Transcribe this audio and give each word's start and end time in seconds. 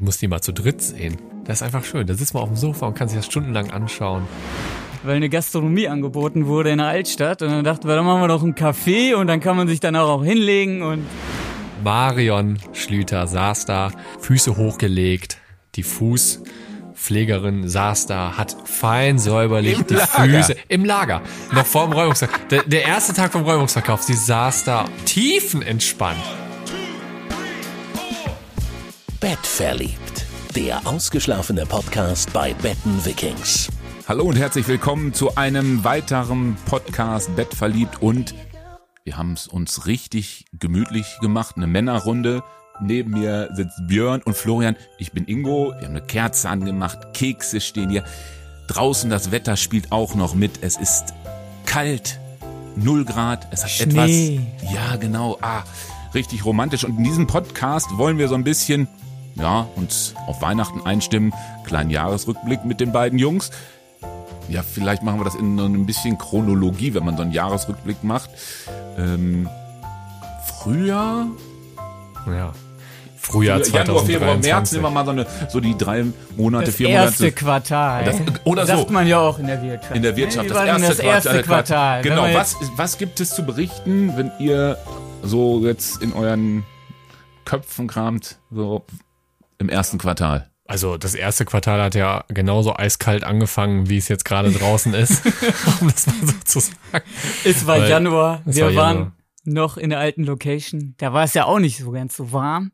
Du 0.00 0.06
musst 0.06 0.22
die 0.22 0.28
mal 0.28 0.40
zu 0.40 0.52
dritt 0.52 0.80
sehen. 0.80 1.18
Das 1.44 1.58
ist 1.58 1.62
einfach 1.62 1.84
schön. 1.84 2.06
Da 2.06 2.14
sitzt 2.14 2.32
man 2.32 2.42
auf 2.42 2.48
dem 2.48 2.56
Sofa 2.56 2.86
und 2.86 2.94
kann 2.94 3.08
sich 3.08 3.18
das 3.18 3.26
stundenlang 3.26 3.70
anschauen. 3.70 4.26
Weil 5.02 5.16
eine 5.16 5.28
Gastronomie 5.28 5.88
angeboten 5.88 6.46
wurde 6.46 6.70
in 6.70 6.78
der 6.78 6.86
Altstadt 6.86 7.42
und 7.42 7.50
dann 7.50 7.64
dachten 7.64 7.86
wir, 7.86 7.96
dann 7.96 8.06
machen 8.06 8.22
wir 8.22 8.28
doch 8.28 8.42
ein 8.42 8.54
Café 8.54 9.14
und 9.14 9.26
dann 9.26 9.40
kann 9.40 9.58
man 9.58 9.68
sich 9.68 9.78
dann 9.78 9.96
auch 9.96 10.24
hinlegen 10.24 10.80
und 10.80 11.06
Marion 11.84 12.58
Schlüter 12.72 13.26
saß 13.26 13.66
da, 13.66 13.90
Füße 14.20 14.56
hochgelegt, 14.56 15.36
die 15.74 15.82
Fußpflegerin 15.82 17.68
saß 17.68 18.06
da, 18.06 18.38
hat 18.38 18.56
fein 18.64 19.18
säuberlich 19.18 19.80
Im 19.80 19.86
die 19.86 19.94
Lager. 19.94 20.24
Füße 20.24 20.56
im 20.68 20.84
Lager, 20.86 21.20
noch 21.52 21.66
vor 21.66 21.84
dem 21.84 21.92
Räumungsverkauf. 21.92 22.40
Der, 22.48 22.62
der 22.62 22.86
erste 22.86 23.12
Tag 23.12 23.32
vom 23.32 23.42
Räumungsverkauf, 23.42 24.02
sie 24.02 24.14
saß 24.14 24.64
da 24.64 24.86
tiefenentspannt. 25.04 26.16
Bettverliebt. 29.20 30.24
Der 30.56 30.86
ausgeschlafene 30.86 31.66
Podcast 31.66 32.32
bei 32.32 32.54
Betten 32.54 33.04
Vikings. 33.04 33.68
Hallo 34.08 34.24
und 34.24 34.36
herzlich 34.36 34.66
willkommen 34.66 35.12
zu 35.12 35.36
einem 35.36 35.84
weiteren 35.84 36.56
Podcast 36.64 37.36
Bett 37.36 37.52
verliebt 37.52 38.00
und 38.00 38.34
wir 39.04 39.18
haben 39.18 39.34
es 39.34 39.46
uns 39.46 39.86
richtig 39.86 40.46
gemütlich 40.58 41.18
gemacht, 41.20 41.56
eine 41.58 41.66
Männerrunde. 41.66 42.42
Neben 42.80 43.10
mir 43.10 43.50
sitzt 43.52 43.86
Björn 43.86 44.22
und 44.22 44.38
Florian. 44.38 44.74
Ich 44.96 45.12
bin 45.12 45.26
Ingo. 45.26 45.74
Wir 45.78 45.86
haben 45.86 45.96
eine 45.96 46.00
Kerze 46.00 46.48
angemacht, 46.48 47.12
Kekse 47.12 47.60
stehen 47.60 47.90
hier. 47.90 48.04
Draußen 48.68 49.10
das 49.10 49.30
Wetter 49.30 49.58
spielt 49.58 49.92
auch 49.92 50.14
noch 50.14 50.34
mit. 50.34 50.62
Es 50.62 50.78
ist 50.78 51.12
kalt, 51.66 52.18
null 52.74 53.04
Grad. 53.04 53.46
Es 53.50 53.64
hat 53.64 53.70
Schnee. 53.70 54.36
etwas. 54.36 54.72
Ja, 54.72 54.96
genau. 54.96 55.36
Ah, 55.42 55.64
richtig 56.14 56.46
romantisch. 56.46 56.84
Und 56.84 56.96
in 56.96 57.04
diesem 57.04 57.26
Podcast 57.26 57.98
wollen 57.98 58.16
wir 58.16 58.28
so 58.28 58.34
ein 58.34 58.44
bisschen, 58.44 58.88
ja, 59.40 59.66
uns 59.76 60.14
auf 60.26 60.42
Weihnachten 60.42 60.80
einstimmen. 60.84 61.32
Kleinen 61.64 61.90
Jahresrückblick 61.90 62.64
mit 62.64 62.80
den 62.80 62.92
beiden 62.92 63.18
Jungs. 63.18 63.50
Ja, 64.48 64.62
vielleicht 64.62 65.02
machen 65.02 65.20
wir 65.20 65.24
das 65.24 65.34
in 65.36 65.56
so 65.58 65.64
ein 65.64 65.86
bisschen 65.86 66.18
Chronologie, 66.18 66.94
wenn 66.94 67.04
man 67.04 67.16
so 67.16 67.22
einen 67.22 67.32
Jahresrückblick 67.32 68.02
macht. 68.02 68.30
Ähm, 68.98 69.48
Frühjahr, 70.58 71.26
Ja. 72.26 72.52
Frühjahr 73.16 73.60
Januar, 73.60 74.04
Februar, 74.04 74.36
März 74.38 74.70
2023. 74.70 74.72
nehmen 74.72 74.84
wir 74.84 74.90
mal 74.90 75.04
so, 75.04 75.10
eine, 75.12 75.26
so 75.50 75.60
die 75.60 75.76
drei 75.76 76.04
Monate, 76.36 76.66
das 76.66 76.74
vier 76.76 76.88
erste 76.88 77.24
Monate. 77.24 77.36
Quartal. 77.36 78.04
Das- 78.04 78.16
oder 78.44 78.66
so. 78.66 78.76
Sagt 78.78 78.90
man 78.90 79.06
ja 79.06 79.18
auch 79.20 79.38
in 79.38 79.46
der 79.46 79.62
Wirtschaft. 79.62 79.94
In 79.94 80.02
der 80.02 80.16
Wirtschaft, 80.16 80.50
das 80.50 80.64
erste, 80.66 80.88
das 80.88 80.98
erste 80.98 81.42
Quartal. 81.42 82.02
Wenn 82.02 82.10
Genau, 82.10 82.34
was, 82.34 82.56
was 82.76 82.98
gibt 82.98 83.20
es 83.20 83.30
zu 83.30 83.44
berichten, 83.44 84.14
wenn 84.16 84.32
ihr 84.40 84.78
so 85.22 85.60
jetzt 85.64 86.02
in 86.02 86.12
euren 86.12 86.64
Köpfen 87.44 87.86
kramt, 87.86 88.38
so 88.50 88.84
im 89.60 89.68
ersten 89.68 89.98
Quartal? 89.98 90.50
Also 90.66 90.96
das 90.96 91.14
erste 91.14 91.44
Quartal 91.44 91.80
hat 91.82 91.94
ja 91.94 92.24
genauso 92.28 92.74
eiskalt 92.76 93.24
angefangen, 93.24 93.88
wie 93.88 93.96
es 93.96 94.08
jetzt 94.08 94.24
gerade 94.24 94.50
draußen 94.52 94.94
ist, 94.94 95.24
um 95.80 95.88
das 95.88 96.06
mal 96.06 96.14
so 96.26 96.32
zu 96.44 96.60
sagen. 96.60 97.04
Es 97.44 97.66
war 97.66 97.78
Weil- 97.80 97.90
Januar. 97.90 98.42
es 98.46 98.56
Wir 98.56 98.66
war 98.66 98.74
waren 98.76 98.96
Januar. 98.96 99.12
noch 99.44 99.76
in 99.76 99.90
der 99.90 99.98
alten 99.98 100.24
Location. 100.24 100.94
Da 100.98 101.12
war 101.12 101.24
es 101.24 101.34
ja 101.34 101.44
auch 101.44 101.58
nicht 101.58 101.78
so 101.78 101.90
ganz 101.90 102.16
so 102.16 102.32
warm. 102.32 102.70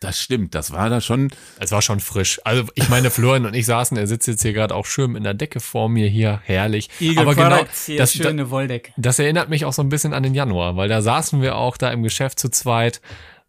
Das 0.00 0.20
stimmt, 0.20 0.56
das 0.56 0.72
war 0.72 0.90
da 0.90 1.00
schon. 1.00 1.30
Es 1.60 1.70
war 1.70 1.80
schon 1.80 2.00
frisch. 2.00 2.40
Also 2.44 2.64
ich 2.74 2.88
meine, 2.88 3.08
Florian 3.10 3.46
und 3.46 3.54
ich 3.54 3.66
saßen, 3.66 3.96
er 3.96 4.08
sitzt 4.08 4.26
jetzt 4.26 4.42
hier 4.42 4.52
gerade 4.52 4.74
auch 4.74 4.84
schön 4.84 5.14
in 5.14 5.22
der 5.22 5.32
Decke 5.32 5.60
vor 5.60 5.88
mir 5.88 6.08
hier, 6.08 6.40
herrlich. 6.44 6.90
Eagle 6.98 7.20
Aber 7.22 7.34
genau, 7.36 7.50
Products 7.50 7.86
hier, 7.86 7.98
das, 7.98 8.12
schöne 8.12 8.50
Wolldecke. 8.50 8.92
das 8.96 9.20
erinnert 9.20 9.48
mich 9.48 9.64
auch 9.64 9.72
so 9.72 9.80
ein 9.80 9.88
bisschen 9.90 10.12
an 10.12 10.24
den 10.24 10.34
Januar, 10.34 10.76
weil 10.76 10.88
da 10.88 11.00
saßen 11.02 11.40
wir 11.40 11.54
auch 11.56 11.76
da 11.76 11.90
im 11.92 12.02
Geschäft 12.02 12.40
zu 12.40 12.48
zweit. 12.50 13.00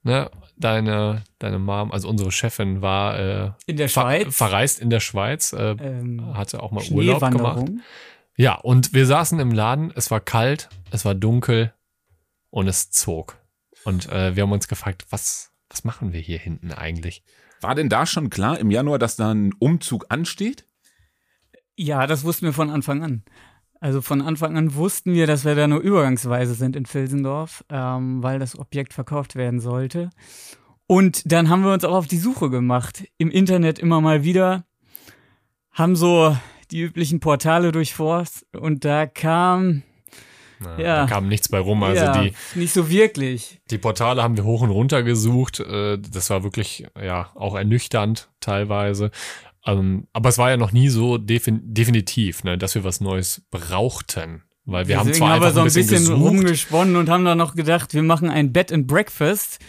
Ne? 0.04 0.30
Deine, 0.56 1.24
deine 1.40 1.58
Mom, 1.60 1.92
also 1.92 2.08
unsere 2.08 2.32
Chefin 2.32 2.82
war 2.82 3.18
äh, 3.20 3.52
In 3.66 3.78
der 3.78 3.90
ver 3.90 4.02
Schweiz. 4.02 4.36
verreist 4.36 4.80
in 4.80 4.90
der 4.90 5.00
Schweiz, 5.00 5.52
äh, 5.54 5.72
Ähm, 5.80 6.36
hatte 6.36 6.62
auch 6.62 6.72
mal 6.72 6.84
Urlaub 6.92 7.20
gemacht. 7.32 7.70
Ja, 8.38 8.56
und 8.56 8.94
wir 8.94 9.06
saßen 9.06 9.40
im 9.40 9.52
Laden, 9.52 9.92
es 9.96 10.10
war 10.12 10.20
kalt, 10.20 10.70
es 10.92 11.06
war 11.06 11.16
dunkel 11.16 11.74
und 12.50 12.68
es 12.68 12.92
zog. 12.92 13.38
Und 13.84 14.10
äh, 14.12 14.36
wir 14.36 14.44
haben 14.44 14.52
uns 14.52 14.68
gefragt, 14.68 15.06
was, 15.10 15.52
was 15.70 15.84
machen 15.84 16.14
wir 16.14 16.20
hier 16.20 16.40
hinten 16.40 16.72
eigentlich? 16.72 17.24
War 17.62 17.76
denn 17.76 17.90
da 17.90 18.06
schon 18.06 18.30
klar 18.30 18.60
im 18.60 18.72
Januar, 18.72 19.00
dass 19.00 19.16
da 19.16 19.32
ein 19.32 19.54
Umzug 19.60 20.06
ansteht? 20.10 20.66
Ja, 21.76 22.06
das 22.08 22.24
wussten 22.24 22.46
wir 22.46 22.54
von 22.54 22.70
Anfang 22.70 23.04
an. 23.04 23.24
Also 23.84 24.00
von 24.00 24.22
Anfang 24.22 24.56
an 24.56 24.76
wussten 24.76 25.14
wir, 25.14 25.28
dass 25.28 25.44
wir 25.44 25.56
da 25.56 25.68
nur 25.68 25.82
übergangsweise 25.82 26.54
sind 26.54 26.78
in 26.78 26.86
Vilsendorf, 26.86 27.66
ähm, 27.70 28.24
weil 28.24 28.40
das 28.40 28.58
Objekt 28.58 28.94
verkauft 28.94 29.36
werden 29.36 29.60
sollte. 29.60 30.10
Und 30.88 31.30
dann 31.30 31.50
haben 31.50 31.66
wir 31.66 31.74
uns 31.74 31.84
auch 31.84 31.96
auf 31.96 32.08
die 32.08 32.18
Suche 32.18 32.50
gemacht. 32.50 33.04
Im 33.18 33.30
Internet 33.30 33.80
immer 33.80 34.00
mal 34.00 34.24
wieder. 34.24 34.64
Haben 35.74 35.98
so 35.98 36.34
die 36.72 36.80
üblichen 36.80 37.20
Portale 37.20 37.74
durchforst 37.74 38.46
und 38.56 38.86
da 38.86 39.06
kam, 39.06 39.84
Na, 40.60 40.80
Ja. 40.80 41.02
Da 41.02 41.08
kam 41.08 41.28
nichts 41.28 41.50
bei 41.50 41.60
rum. 41.60 41.84
Also 41.84 42.06
ja, 42.06 42.22
die, 42.22 42.34
nicht 42.56 42.72
so 42.72 42.90
wirklich. 42.90 43.60
die 43.70 43.80
Portale 43.80 44.24
haben 44.24 44.38
wir 44.38 44.46
hoch 44.46 44.62
und 44.62 44.70
runter 44.70 45.04
gesucht. 45.04 45.60
Äh, 45.60 45.98
das 46.00 46.30
war 46.30 46.46
wirklich, 46.46 46.88
ja, 47.04 47.32
auch 47.36 47.56
ernüchternd 47.56 48.30
teilweise. 48.40 49.12
Ähm, 49.66 50.08
aber 50.14 50.30
es 50.30 50.38
war 50.38 50.50
ja 50.50 50.58
noch 50.58 50.72
nie 50.72 50.90
so 50.90 51.18
defin 51.18 51.62
definitiv, 51.64 52.44
ne, 52.44 52.58
dass 52.58 52.76
wir 52.76 52.84
was 52.84 53.00
Neues 53.02 53.42
brauchten. 53.52 54.44
Weil 54.66 54.88
wir 54.88 54.98
haben 54.98 55.08
Deswegen 55.08 55.26
zwar 55.26 55.34
haben 55.36 55.42
wir 55.42 55.48
einfach 55.48 55.56
so 55.56 55.60
ein 55.62 55.66
bisschen, 55.74 55.88
gesucht, 55.98 56.22
rumgesponnen 56.22 56.96
und 56.96 57.10
haben 57.10 57.26
dann 57.26 57.38
noch 57.38 57.54
gedacht, 57.56 57.94
wir 57.94 58.04
machen 58.04 58.30
ein 58.30 58.54
Bed 58.54 58.72
and 58.72 58.88
Breakfast, 58.88 59.60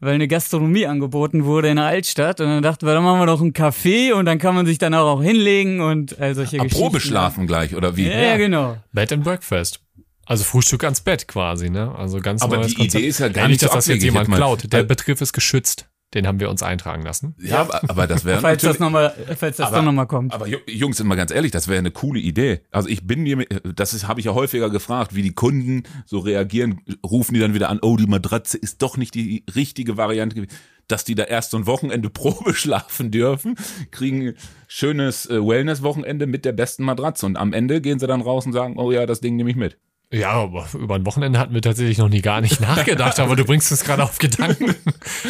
weil 0.00 0.14
eine 0.14 0.28
Gastronomie 0.28 0.86
angeboten 0.86 1.46
wurde 1.46 1.68
in 1.68 1.76
der 1.76 1.86
Altstadt. 1.86 2.38
Und 2.42 2.48
dann 2.48 2.62
dachten 2.62 2.86
wir, 2.86 2.92
dann 2.92 3.02
machen 3.02 3.18
wir 3.20 3.26
doch 3.26 3.40
ein 3.40 3.54
Café 3.54 4.12
und 4.12 4.26
dann 4.26 4.38
kann 4.38 4.54
man 4.54 4.66
sich 4.66 4.76
dann 4.76 4.92
auch 4.92 5.22
hinlegen 5.22 5.80
und 5.80 6.18
all 6.20 6.34
solche 6.34 6.60
Ah, 6.60 6.64
Geschichten. 6.64 6.82
Probe 6.84 7.00
schlafen 7.00 7.46
gleich, 7.46 7.74
oder 7.74 7.96
wie? 7.96 8.06
Ja, 8.08 8.20
ja, 8.20 8.36
genau. 8.36 8.76
Bed 8.92 9.12
and 9.12 9.24
Breakfast. 9.24 9.80
Also 10.26 10.44
Frühstück 10.44 10.84
ans 10.84 11.00
Bett 11.00 11.26
quasi, 11.28 11.70
ne? 11.70 11.94
Also 11.94 12.20
ganz 12.20 12.42
Aber 12.42 12.56
neues 12.58 12.68
die 12.68 12.74
Konzept. 12.74 12.94
Idee 13.02 13.08
ist 13.08 13.18
ja 13.20 13.28
gar 13.28 13.44
Ja, 13.44 13.48
nicht 13.48 13.62
dass 13.62 13.70
so 13.70 13.76
das 13.76 13.86
jetzt 13.86 14.02
jemand 14.02 14.28
klaut. 14.30 14.70
Der 14.72 14.80
Äh, 14.80 14.84
Begriff 14.84 15.20
ist 15.22 15.32
geschützt. 15.32 15.88
Den 16.14 16.26
haben 16.26 16.40
wir 16.40 16.50
uns 16.50 16.62
eintragen 16.62 17.02
lassen. 17.02 17.34
Ja, 17.40 17.60
aber, 17.62 17.80
aber 17.88 18.06
das 18.06 18.24
wäre 18.26 18.40
Falls 18.40 18.60
das 18.62 18.78
nochmal, 18.78 19.14
falls 19.38 19.56
das 19.56 19.68
Aber- 19.68 19.76
doch 19.78 19.84
nochmal 19.84 20.06
kommt. 20.06 20.34
Aber 20.34 20.46
Ju- 20.46 20.58
Jungs, 20.70 21.00
immer 21.00 21.16
ganz 21.16 21.30
ehrlich, 21.30 21.52
das 21.52 21.68
wäre 21.68 21.78
eine 21.78 21.90
coole 21.90 22.20
Idee. 22.20 22.60
Also 22.70 22.88
ich 22.88 23.06
bin 23.06 23.22
mir, 23.22 23.46
das 23.74 24.06
habe 24.06 24.20
ich 24.20 24.26
ja 24.26 24.34
häufiger 24.34 24.68
gefragt, 24.68 25.14
wie 25.14 25.22
die 25.22 25.32
Kunden 25.32 25.84
so 26.04 26.18
reagieren. 26.18 26.80
Rufen 27.04 27.32
die 27.34 27.40
dann 27.40 27.54
wieder 27.54 27.70
an, 27.70 27.78
oh, 27.80 27.96
die 27.96 28.06
Matratze 28.06 28.58
ist 28.58 28.82
doch 28.82 28.96
nicht 28.98 29.14
die 29.14 29.44
richtige 29.54 29.96
Variante 29.96 30.36
gewesen. 30.36 30.52
Dass 30.88 31.04
die 31.04 31.14
da 31.14 31.22
erst 31.24 31.52
so 31.52 31.56
ein 31.56 31.66
Wochenende 31.66 32.10
Probe 32.10 32.52
schlafen 32.54 33.10
dürfen, 33.10 33.54
kriegen 33.90 34.28
ein 34.28 34.34
schönes 34.68 35.24
äh, 35.30 35.40
Wellness-Wochenende 35.40 36.26
mit 36.26 36.44
der 36.44 36.52
besten 36.52 36.84
Matratze. 36.84 37.24
Und 37.24 37.36
am 37.38 37.52
Ende 37.54 37.80
gehen 37.80 37.98
sie 37.98 38.06
dann 38.06 38.20
raus 38.20 38.44
und 38.44 38.52
sagen, 38.52 38.74
oh 38.78 38.92
ja, 38.92 39.06
das 39.06 39.20
Ding 39.20 39.36
nehme 39.36 39.48
ich 39.50 39.56
mit. 39.56 39.78
Ja, 40.12 40.32
aber 40.32 40.66
über 40.74 40.94
ein 40.96 41.06
Wochenende 41.06 41.38
hatten 41.38 41.54
wir 41.54 41.62
tatsächlich 41.62 41.96
noch 41.98 42.10
nie 42.10 42.20
gar 42.20 42.40
nicht 42.42 42.60
nachgedacht, 42.60 43.18
aber 43.18 43.34
du 43.34 43.44
bringst 43.44 43.72
es 43.72 43.82
gerade 43.82 44.04
auf 44.04 44.18
Gedanken. 44.18 44.74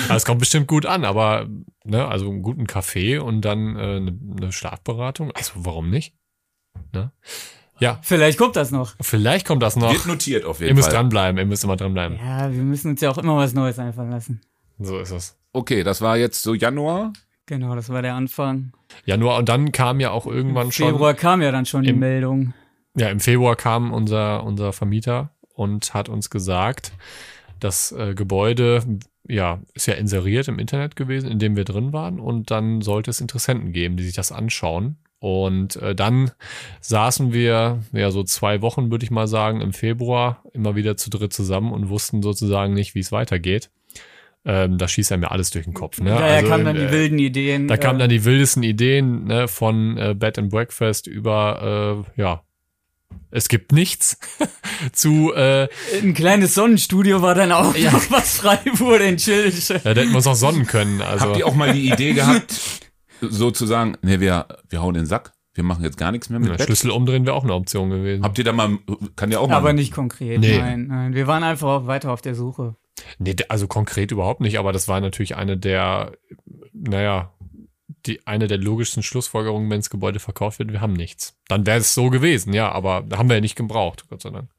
Also 0.04 0.14
es 0.14 0.24
kommt 0.24 0.40
bestimmt 0.40 0.66
gut 0.66 0.84
an, 0.86 1.04
aber 1.04 1.46
ne, 1.84 2.06
also 2.06 2.28
einen 2.28 2.42
guten 2.42 2.66
Kaffee 2.66 3.18
und 3.18 3.42
dann 3.42 3.76
äh, 3.76 3.80
eine, 3.96 4.18
eine 4.36 4.52
Schlafberatung. 4.52 5.30
Also 5.32 5.52
warum 5.56 5.88
nicht? 5.90 6.14
Ne? 6.92 7.12
Ja, 7.78 7.98
Vielleicht 8.02 8.38
kommt 8.38 8.56
das 8.56 8.70
noch. 8.70 8.94
vielleicht 9.00 9.46
kommt 9.46 9.62
das 9.62 9.76
noch. 9.76 9.92
Wird 9.92 10.06
notiert 10.06 10.44
auf 10.44 10.60
jeden 10.60 10.70
Ihr 10.70 10.74
müsst 10.74 10.88
Fall. 10.88 10.96
dranbleiben, 10.98 11.38
ihr 11.38 11.46
müsst 11.46 11.64
immer 11.64 11.76
dranbleiben. 11.76 12.18
Ja, 12.18 12.52
wir 12.52 12.62
müssen 12.62 12.90
uns 12.92 13.00
ja 13.00 13.10
auch 13.10 13.18
immer 13.18 13.36
was 13.36 13.54
Neues 13.54 13.78
einfallen 13.78 14.10
lassen. 14.10 14.40
So 14.78 14.98
ist 14.98 15.10
es. 15.10 15.38
Okay, 15.52 15.82
das 15.84 16.00
war 16.00 16.16
jetzt 16.16 16.42
so 16.42 16.54
Januar. 16.54 17.12
Genau, 17.46 17.74
das 17.74 17.88
war 17.88 18.02
der 18.02 18.14
Anfang. 18.14 18.72
Januar 19.04 19.38
und 19.38 19.48
dann 19.48 19.72
kam 19.72 20.00
ja 20.00 20.10
auch 20.10 20.26
irgendwann 20.26 20.66
Im 20.66 20.72
schon. 20.72 20.88
Februar 20.90 21.14
kam 21.14 21.42
ja 21.42 21.50
dann 21.52 21.66
schon 21.66 21.82
die 21.82 21.92
Meldung. 21.92 22.54
Ja, 22.96 23.08
im 23.08 23.20
Februar 23.20 23.56
kam 23.56 23.92
unser, 23.92 24.44
unser 24.44 24.72
Vermieter 24.72 25.30
und 25.54 25.94
hat 25.94 26.08
uns 26.08 26.30
gesagt, 26.30 26.92
das 27.60 27.92
äh, 27.92 28.14
Gebäude, 28.14 28.82
ja, 29.28 29.60
ist 29.74 29.86
ja 29.86 29.94
inseriert 29.94 30.48
im 30.48 30.58
Internet 30.58 30.96
gewesen, 30.96 31.30
in 31.30 31.38
dem 31.38 31.56
wir 31.56 31.64
drin 31.64 31.92
waren 31.92 32.18
und 32.20 32.50
dann 32.50 32.80
sollte 32.82 33.10
es 33.10 33.20
Interessenten 33.20 33.72
geben, 33.72 33.96
die 33.96 34.04
sich 34.04 34.14
das 34.14 34.32
anschauen. 34.32 34.96
Und 35.20 35.76
äh, 35.76 35.94
dann 35.94 36.32
saßen 36.80 37.32
wir, 37.32 37.78
ja, 37.92 38.10
so 38.10 38.24
zwei 38.24 38.60
Wochen, 38.60 38.90
würde 38.90 39.04
ich 39.04 39.12
mal 39.12 39.28
sagen, 39.28 39.60
im 39.60 39.72
Februar 39.72 40.42
immer 40.52 40.74
wieder 40.74 40.96
zu 40.96 41.10
dritt 41.10 41.32
zusammen 41.32 41.72
und 41.72 41.88
wussten 41.88 42.22
sozusagen 42.22 42.74
nicht, 42.74 42.96
wie 42.96 43.00
es 43.00 43.12
weitergeht. 43.12 43.70
Ähm, 44.44 44.78
da 44.78 44.88
schießt 44.88 45.12
einem 45.12 45.22
ja 45.22 45.30
alles 45.30 45.50
durch 45.50 45.64
den 45.64 45.74
Kopf. 45.74 46.00
Ne? 46.00 46.10
Daher 46.10 46.38
Also, 46.38 46.48
kamen 46.48 46.64
dann 46.64 46.74
die 46.74 46.82
äh, 46.82 46.90
wilden 46.90 47.18
Ideen. 47.20 47.68
Da 47.68 47.76
kamen 47.76 48.00
äh, 48.00 48.02
dann 48.02 48.10
die 48.10 48.24
wildesten 48.24 48.64
Ideen 48.64 49.26
ne, 49.26 49.46
von 49.46 49.96
äh, 49.96 50.16
Bed 50.18 50.40
and 50.40 50.50
Breakfast 50.50 51.06
über, 51.06 52.04
äh, 52.16 52.20
ja, 52.20 52.42
es 53.30 53.48
gibt 53.48 53.72
nichts 53.72 54.18
zu, 54.92 55.32
äh, 55.34 55.68
Ein 56.02 56.14
kleines 56.14 56.54
Sonnenstudio 56.54 57.22
war 57.22 57.34
dann 57.34 57.52
auch 57.52 57.76
noch, 57.76 58.10
was 58.10 58.38
frei 58.38 58.58
wurde 58.74 59.04
in 59.04 59.18
Schildisch. 59.18 59.70
ja, 59.70 59.78
da 59.78 59.90
hätten 59.90 60.10
wir 60.10 60.16
uns 60.16 60.26
auch 60.26 60.34
sonnen 60.34 60.66
können. 60.66 61.00
Also, 61.02 61.26
Habt 61.26 61.36
ihr 61.38 61.46
auch 61.46 61.54
mal 61.54 61.72
die 61.72 61.90
Idee 61.90 62.12
gehabt, 62.14 62.54
sozusagen, 63.20 63.96
nee, 64.02 64.20
wir, 64.20 64.46
wir 64.68 64.82
hauen 64.82 64.94
den 64.94 65.06
Sack, 65.06 65.32
wir 65.54 65.64
machen 65.64 65.84
jetzt 65.84 65.98
gar 65.98 66.12
nichts 66.12 66.30
mehr 66.30 66.38
mit 66.40 66.50
ja, 66.50 66.56
Bett? 66.56 66.66
Schlüssel 66.66 66.90
umdrehen 66.90 67.26
wäre 67.26 67.36
auch 67.36 67.44
eine 67.44 67.54
Option 67.54 67.90
gewesen. 67.90 68.24
Habt 68.24 68.38
ihr 68.38 68.44
da 68.44 68.52
mal, 68.52 68.78
kann 69.16 69.30
ja 69.30 69.38
auch 69.38 69.48
mal. 69.48 69.56
Aber 69.56 69.72
nicht 69.72 69.92
konkret, 69.92 70.40
Nee. 70.40 70.58
nein, 70.58 70.86
nein. 70.88 71.14
Wir 71.14 71.26
waren 71.26 71.42
einfach 71.42 71.86
weiter 71.86 72.10
auf 72.12 72.22
der 72.22 72.34
Suche. 72.34 72.76
Nee, 73.18 73.36
also 73.48 73.66
konkret 73.66 74.12
überhaupt 74.12 74.40
nicht, 74.40 74.58
aber 74.58 74.72
das 74.72 74.88
war 74.88 75.00
natürlich 75.00 75.36
eine 75.36 75.56
der, 75.58 76.12
naja, 76.72 77.32
die 78.06 78.26
eine 78.26 78.48
der 78.48 78.58
logischsten 78.58 79.02
Schlussfolgerungen, 79.02 79.70
wenn 79.70 79.80
das 79.80 79.90
Gebäude 79.90 80.20
verkauft 80.20 80.58
wird, 80.58 80.72
wir 80.72 80.80
haben 80.80 80.92
nichts. 80.92 81.38
Dann 81.48 81.66
wäre 81.66 81.78
es 81.78 81.94
so 81.94 82.10
gewesen, 82.10 82.52
ja, 82.52 82.70
aber 82.70 83.06
haben 83.12 83.28
wir 83.28 83.36
ja 83.36 83.40
nicht 83.40 83.56
gebraucht, 83.56 84.06
Gott 84.08 84.22
sei 84.22 84.30
Dank. 84.30 84.50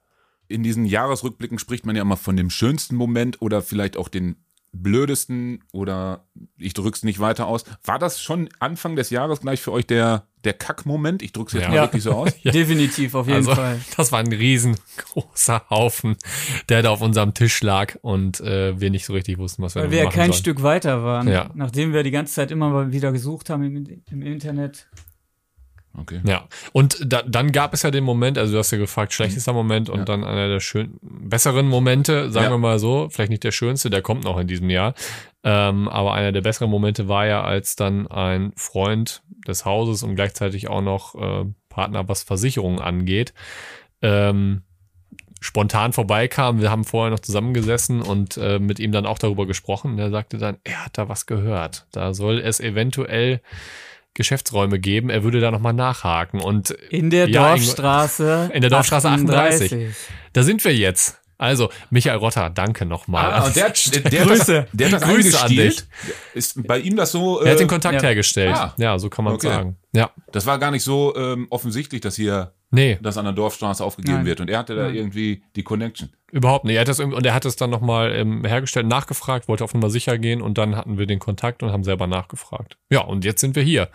In 0.48 0.63
diesen 0.63 0.86
Jahresrückblicken 0.86 1.60
spricht 1.60 1.86
man 1.86 1.95
ja 1.95 2.01
immer 2.01 2.18
von 2.18 2.38
dem 2.38 2.50
schönsten 2.50 2.95
Moment 2.95 3.42
oder 3.42 3.62
vielleicht 3.62 3.98
auch 3.98 4.07
den 4.07 4.38
blödesten 4.74 5.64
oder 5.72 6.25
ich 6.58 6.74
drück's 6.74 7.04
nicht 7.04 7.20
weiter 7.20 7.48
aus. 7.48 7.64
War 7.86 8.00
das 8.00 8.22
schon 8.22 8.50
Anfang 8.60 8.96
des 8.96 9.10
Jahres 9.12 9.42
gleich 9.42 9.62
für 9.62 9.72
euch 9.72 9.86
der, 9.86 10.25
der 10.44 10.54
Kack-Moment? 10.54 11.22
Ich 11.22 11.31
drück's 11.31 11.54
jetzt 11.54 11.64
Ja. 11.64 11.70
mal 11.70 11.75
Ja. 11.75 11.81
wirklich 11.84 12.04
so 12.04 12.12
aus. 12.16 12.31
Definitiv, 12.42 13.14
auf 13.16 13.28
jeden 13.28 13.38
also, 13.38 13.54
Fall. 13.56 13.80
das 13.96 14.12
war 14.12 14.20
ein 14.20 14.31
riesengroßer 14.34 15.70
Haufen, 15.70 16.16
der 16.70 16.81
da 16.81 16.90
auf 16.90 17.02
unserem 17.02 17.34
Tisch 17.34 17.62
lag 17.62 17.96
und 18.02 18.40
äh, 18.42 18.80
wir 18.80 18.90
nicht 18.90 19.06
so 19.06 19.14
richtig 19.14 19.38
wussten, 19.38 19.62
was 19.64 19.75
wir 19.75 19.84
Weil 19.84 19.92
wir 19.92 20.04
ja 20.04 20.10
kein 20.10 20.31
sollen. 20.31 20.34
Stück 20.34 20.64
weiter 20.64 21.04
waren. 21.04 21.28
Ja. 21.28 21.50
Nachdem 21.54 21.94
wir 21.94 22.04
die 22.04 22.12
ganze 22.12 22.34
Zeit 22.34 22.52
immer 22.52 22.70
mal 22.70 22.92
wieder 22.92 23.12
gesucht 23.12 23.50
haben 23.50 23.64
im, 23.64 24.02
im 24.10 24.22
Internet. 24.22 24.88
Okay. 25.95 26.22
Ja, 26.25 26.45
und 26.72 26.98
da, 27.06 27.22
dann 27.22 27.51
gab 27.51 27.74
es 27.74 27.84
ja 27.84 27.92
den 27.92 28.04
Moment, 28.04 28.38
also 28.40 28.54
du 28.54 28.57
hast 28.60 28.72
ja 28.72 28.80
gefragt, 28.80 29.13
schlechtester 29.13 29.54
Moment 29.54 29.90
und 29.90 30.00
Ja. 30.00 30.06
dann 30.06 30.24
einer 30.24 30.48
der 30.48 30.60
schön, 30.60 30.98
besseren 31.01 31.68
Momente, 31.68 32.31
sagen 32.31 32.45
Ja. 32.45 32.51
wir 32.51 32.57
mal 32.57 32.80
so, 32.80 33.10
vielleicht 33.12 33.30
nicht 33.30 33.44
der 33.44 33.51
schönste, 33.51 33.90
der 33.92 34.01
kommt 34.01 34.24
noch 34.24 34.40
in 34.40 34.48
diesem 34.48 34.69
Jahr, 34.72 34.95
ähm, 35.44 35.88
aber 35.88 36.13
einer 36.13 36.31
der 36.31 36.42
besseren 36.42 36.72
Momente 36.72 37.07
war 37.07 37.28
ja, 37.28 37.44
als 37.44 37.75
dann 37.75 38.07
ein 38.07 38.54
Freund 38.56 39.22
des 39.48 39.66
Hauses 39.66 40.01
und 40.01 40.16
gleichzeitig 40.16 40.68
auch 40.68 40.81
noch 40.81 41.13
äh, 41.16 41.45
Partner, 41.69 42.07
was 42.10 42.24
Versicherungen 42.24 42.80
angeht, 42.80 43.34
ähm, 44.01 44.63
spontan 45.42 45.92
vorbeikam. 45.94 46.62
Wir 46.62 46.72
haben 46.72 46.86
vorher 46.86 47.12
noch 47.12 47.19
zusammengesessen 47.19 48.01
und 48.01 48.38
äh, 48.38 48.60
mit 48.60 48.80
ihm 48.80 48.92
dann 48.94 49.06
auch 49.06 49.19
darüber 49.19 49.46
gesprochen. 49.46 49.92
Und 49.92 50.00
er 50.00 50.10
sagte 50.10 50.38
dann, 50.38 50.57
er 50.63 50.86
hat 50.86 50.98
da 50.98 51.10
was 51.10 51.25
gehört. 51.25 51.86
Da 51.92 52.13
soll 52.13 52.39
es 52.39 52.62
eventuell 52.62 53.42
Geschäftsräume 54.13 54.80
geben. 54.80 55.10
Er 55.10 55.24
würde 55.24 55.39
da 55.39 55.51
nochmal 55.51 55.74
nachhaken. 55.74 56.39
Und 56.42 56.71
In 56.71 57.10
der 57.10 57.30
Ja, 57.30 57.50
Dorfstraße. 57.50 58.51
in 58.54 58.62
der 58.62 58.69
Dorfstraße 58.69 59.10
38. 59.10 59.94
da 60.33 60.44
sind 60.44 60.63
wir 60.63 60.75
jetzt. 60.75 61.19
Also, 61.39 61.69
Michael 61.89 62.18
Rotter, 62.19 62.50
danke 62.50 62.86
nochmal. 62.86 63.33
Ah, 63.33 63.44
und 63.45 63.56
der, 63.56 63.65
hat- 63.65 64.12
der, 64.13 64.21
hat 64.21 64.27
Grüße. 64.30 64.62
das, 64.62 64.71
der 64.71 64.88
hat 64.88 64.94
das 64.94 65.01
Grüße 65.01 65.38
an 65.39 65.44
eingestielt. 65.50 65.88
Ist 66.33 66.65
bei 66.68 66.80
ihm 66.80 66.95
das 66.95 67.12
so, 67.12 67.42
er 67.42 67.51
hat 67.51 67.60
den 67.60 67.65
äh, 67.65 67.69
Kontakt 67.69 67.95
ja. 67.95 68.01
hergestellt. 68.01 68.56
Ah. 68.56 68.74
ja, 68.77 68.98
so 68.98 69.10
kann 69.10 69.25
man 69.25 69.33
Okay. 69.33 69.48
sagen. 69.48 69.77
Ja, 69.94 70.12
das 70.31 70.45
war 70.45 70.57
gar 70.60 70.71
nicht 70.71 70.83
so 70.83 71.13
ähm, 71.18 71.48
offensichtlich, 71.50 72.00
dass 72.01 72.15
hier 72.15 72.54
nee, 72.74 72.98
das 73.02 73.18
an 73.18 73.24
der 73.25 73.34
Dorfstraße 73.34 73.84
aufgegeben 73.84 74.18
Nein. 74.18 74.25
wird. 74.25 74.42
Und 74.42 74.50
er 74.50 74.60
hatte 74.60 74.75
da 74.75 74.84
Nein. 74.88 74.96
irgendwie 74.96 75.44
die 75.56 75.64
Connection. 75.64 76.10
überhaupt 76.31 76.66
nicht. 76.66 76.75
Er 76.75 76.81
hat 76.81 76.88
das 76.90 77.00
irgendwie, 77.00 77.18
und 77.18 77.25
er 77.25 77.34
hat 77.34 77.46
es 77.46 77.56
dann 77.56 77.70
nochmal 77.70 78.12
ähm, 78.14 78.44
hergestellt, 78.44 78.88
nachgefragt, 78.88 79.48
wollte 79.48 79.64
auf 79.64 79.74
Nummer 79.74 79.90
sicher 79.90 80.18
gehen 80.18 80.42
und 80.42 80.58
dann 80.58 80.75
hatten 80.75 80.98
wir 80.98 81.06
den 81.06 81.20
Kontakt 81.20 81.64
und 81.64 81.72
haben 81.72 81.84
selber 81.84 82.08
nachgefragt. 82.08 82.78
Ja, 82.90 83.02
und 83.02 83.24
jetzt 83.24 83.40
sind 83.42 83.56
wir 83.56 83.64
hier. 83.64 83.90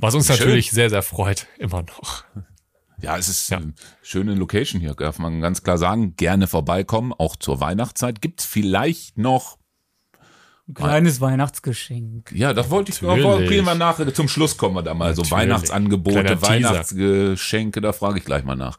Was 0.00 0.14
uns 0.14 0.26
Schön. 0.26 0.36
natürlich 0.38 0.70
sehr, 0.72 0.90
sehr 0.90 1.02
freut, 1.02 1.46
immer 1.58 1.82
noch. 1.82 2.24
Ja, 3.00 3.16
es 3.18 3.28
ist 3.28 3.50
Ja. 3.50 3.58
eine 3.58 3.74
schöne 4.02 4.34
Location 4.34 4.80
hier, 4.80 4.94
darf 4.94 5.18
man 5.18 5.40
ganz 5.40 5.62
klar 5.62 5.76
sagen. 5.76 6.14
Gerne 6.16 6.46
vorbeikommen, 6.46 7.12
auch 7.12 7.34
zur 7.36 7.60
Weihnachtszeit. 7.60 8.20
Gibt's 8.22 8.44
vielleicht 8.46 9.18
noch, 9.18 9.58
Ein 10.78 10.84
kleines 10.84 11.20
Weihnachtsgeschenk. 11.20 12.32
ja, 12.34 12.52
das 12.54 12.70
wollte 12.70 12.92
ich, 12.92 13.00
Natürlich. 13.02 13.26
aber 13.26 13.42
gehen 13.42 13.64
wir 13.64 13.74
nachher, 13.74 14.12
zum 14.14 14.28
Schluss 14.28 14.56
kommen 14.56 14.74
wir 14.76 14.82
da 14.82 14.94
mal. 14.94 15.14
So 15.14 15.22
Natürlich. 15.22 15.38
Weihnachtsangebote, 15.42 16.22
Kleiner 16.22 16.40
Teaser. 16.40 16.48
Weihnachtsgeschenke, 16.70 17.80
da 17.80 17.92
frage 17.92 18.18
ich 18.18 18.24
gleich 18.24 18.44
mal 18.44 18.56
nach. 18.56 18.78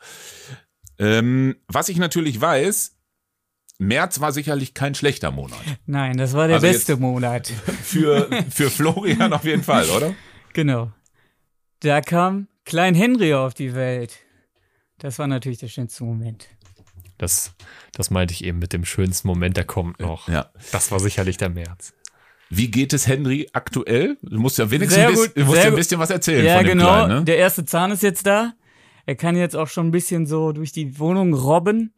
Ähm, 0.99 1.55
was 1.67 1.89
ich 1.89 1.97
natürlich 1.97 2.39
weiß, 2.39 2.95
März 3.79 4.19
war 4.19 4.31
sicherlich 4.31 4.73
kein 4.73 4.95
schlechter 4.95 5.31
Monat. 5.31 5.59
Nein, 5.85 6.17
das 6.17 6.33
war 6.33 6.47
der 6.47 6.57
Also 6.57 6.67
beste 6.67 6.97
Monat. 6.97 7.47
Für, 7.83 8.29
für 8.49 8.69
Florian 8.69 9.33
auf 9.33 9.43
jeden 9.45 9.63
Fall, 9.63 9.89
oder? 9.89 10.13
Genau. 10.53 10.91
Da 11.79 12.01
kam 12.01 12.47
Klein 12.63 12.93
Henry 12.93 13.33
auf 13.33 13.53
die 13.55 13.73
Welt. 13.73 14.19
Das 14.99 15.17
war 15.19 15.25
natürlich 15.27 15.57
der 15.57 15.67
schönste 15.67 16.03
Moment. 16.03 16.47
Das, 17.23 17.55
das 17.93 18.11
meinte 18.11 18.33
ich 18.33 18.43
eben 18.43 18.59
mit 18.59 18.73
dem 18.73 18.83
schönsten 18.83 19.27
Moment, 19.27 19.55
der 19.55 19.63
kommt 19.63 19.99
noch. 19.99 20.27
Ja. 20.27 20.51
Das 20.73 20.91
war 20.91 20.99
sicherlich 20.99 21.37
der 21.37 21.49
März. 21.49 21.93
Wie 22.49 22.69
geht 22.69 22.91
es 22.91 23.07
Henry 23.07 23.49
aktuell? 23.53 24.17
Du 24.21 24.39
musst 24.39 24.57
ja 24.57 24.69
wenigstens 24.69 24.95
Sehr 24.95 25.07
ein 25.07 25.13
bisschen, 25.13 25.27
gut, 25.27 25.37
du 25.37 25.45
musst 25.45 25.63
ja 25.63 25.69
ein 25.69 25.75
bisschen 25.75 25.99
was 25.99 26.09
erzählen 26.09 26.45
ja, 26.45 26.57
von 26.57 26.65
dem 26.65 26.77
genau. 26.77 26.85
Kleinen, 26.85 27.19
ne? 27.19 27.23
Der 27.23 27.37
erste 27.37 27.65
Zahn 27.65 27.91
ist 27.91 28.03
jetzt 28.03 28.27
da. 28.27 28.53
Er 29.05 29.15
kann 29.15 29.35
jetzt 29.37 29.55
auch 29.55 29.67
schon 29.69 29.87
ein 29.87 29.91
bisschen 29.91 30.25
so 30.25 30.51
durch 30.51 30.71
die 30.73 30.99
Wohnung 30.99 31.33
robben. 31.33 31.93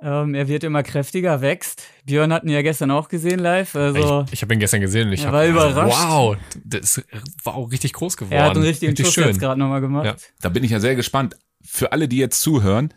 Ähm, 0.00 0.34
er 0.34 0.48
wird 0.48 0.64
immer 0.64 0.82
kräftiger, 0.82 1.40
wächst. 1.40 1.82
Björn 2.04 2.32
hatten 2.32 2.48
ja 2.48 2.62
gestern 2.62 2.90
auch 2.90 3.08
gesehen 3.08 3.40
live. 3.40 3.74
Also 3.74 4.24
Ich, 4.26 4.34
ich 4.34 4.42
habe 4.42 4.54
ihn 4.54 4.60
gestern 4.60 4.80
gesehen 4.80 5.08
und 5.08 5.14
ich 5.14 5.22
Er 5.22 5.26
hab, 5.26 5.34
war 5.34 5.46
überrascht. 5.46 5.96
Wow, 5.98 6.36
das 6.64 7.02
war 7.42 7.54
auch 7.54 7.70
richtig 7.70 7.92
groß 7.92 8.16
geworden. 8.16 8.34
er 8.34 8.44
hat 8.44 8.54
einen 8.54 8.64
richtigen 8.64 8.90
richtig 8.90 9.06
Schuss 9.06 9.14
schön. 9.14 9.26
jetzt 9.28 9.40
gerade 9.40 9.58
nochmal 9.58 9.80
gemacht. 9.80 10.06
Ja. 10.06 10.16
Da 10.40 10.48
bin 10.48 10.62
ich 10.62 10.70
ja 10.70 10.78
sehr 10.80 10.94
gespannt. 10.94 11.36
Für 11.62 11.92
alle, 11.92 12.08
die 12.08 12.18
jetzt 12.18 12.40
zuhören, 12.40 12.92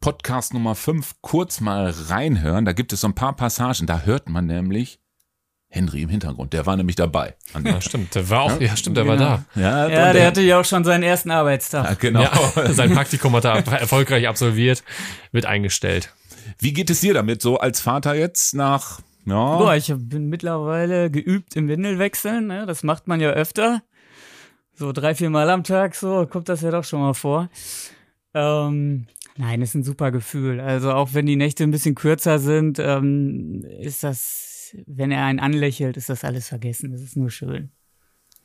Podcast 0.00 0.54
Nummer 0.54 0.74
5 0.74 1.16
kurz 1.20 1.60
mal 1.60 1.90
reinhören. 2.08 2.64
Da 2.64 2.72
gibt 2.72 2.92
es 2.92 3.02
so 3.02 3.08
ein 3.08 3.14
paar 3.14 3.36
Passagen. 3.36 3.86
Da 3.86 4.00
hört 4.02 4.28
man 4.30 4.46
nämlich 4.46 4.98
Henry 5.68 6.02
im 6.02 6.08
Hintergrund. 6.08 6.52
Der 6.54 6.64
war 6.64 6.76
nämlich 6.76 6.96
dabei. 6.96 7.36
Ja, 7.62 7.80
stimmt. 7.82 8.14
Der 8.14 8.28
war 8.30 8.42
auch, 8.42 8.60
ja, 8.60 8.74
stimmt, 8.76 8.96
der 8.96 9.06
war 9.06 9.16
Genau. 9.18 9.38
da. 9.54 9.60
ja, 9.60 9.88
Ja, 9.88 10.12
der 10.12 10.26
hatte 10.26 10.40
ja 10.40 10.58
auch 10.58 10.64
schon 10.64 10.84
seinen 10.84 11.02
ersten 11.02 11.30
Arbeitstag. 11.30 11.84
Ja, 11.84 11.94
genau. 11.94 12.22
Ja, 12.22 12.72
sein 12.72 12.92
Praktikum 12.94 13.34
hat 13.36 13.44
er 13.44 13.56
erfolgreich 13.78 14.26
absolviert, 14.26 14.82
wird 15.32 15.44
eingestellt. 15.46 16.12
Wie 16.58 16.72
geht 16.72 16.88
es 16.90 17.00
dir 17.02 17.12
damit 17.14 17.42
so 17.42 17.58
als 17.58 17.80
Vater 17.80 18.14
jetzt 18.14 18.54
nach, 18.54 19.00
ja, 19.26 19.56
Boah, 19.58 19.74
ich 19.76 19.92
bin 19.96 20.28
mittlerweile 20.30 21.10
geübt 21.10 21.54
im 21.56 21.68
Windelwechseln. 21.68 22.46
Ne? 22.46 22.64
Das 22.66 22.82
macht 22.82 23.06
man 23.06 23.20
ja 23.20 23.30
öfter. 23.30 23.82
So 24.74 24.92
drei, 24.92 25.14
vier 25.14 25.28
Mal 25.28 25.50
am 25.50 25.62
Tag, 25.62 25.94
so 25.94 26.26
kommt 26.26 26.48
das 26.48 26.62
ja 26.62 26.70
doch 26.70 26.84
schon 26.84 27.00
mal 27.00 27.12
vor. 27.12 27.50
Ähm, 28.32 29.06
nein, 29.40 29.62
ist 29.62 29.74
ein 29.74 29.84
super 29.84 30.10
Gefühl. 30.10 30.60
Also 30.60 30.92
auch 30.92 31.14
wenn 31.14 31.26
die 31.26 31.36
Nächte 31.36 31.64
ein 31.64 31.70
bisschen 31.70 31.94
kürzer 31.94 32.38
sind, 32.38 32.78
ähm, 32.78 33.64
ist 33.80 34.04
das, 34.04 34.76
wenn 34.86 35.10
er 35.10 35.24
einen 35.24 35.40
anlächelt, 35.40 35.96
ist 35.96 36.08
das 36.08 36.24
alles 36.24 36.48
vergessen. 36.48 36.92
Das 36.92 37.00
ist 37.00 37.16
nur 37.16 37.30
schön. 37.30 37.70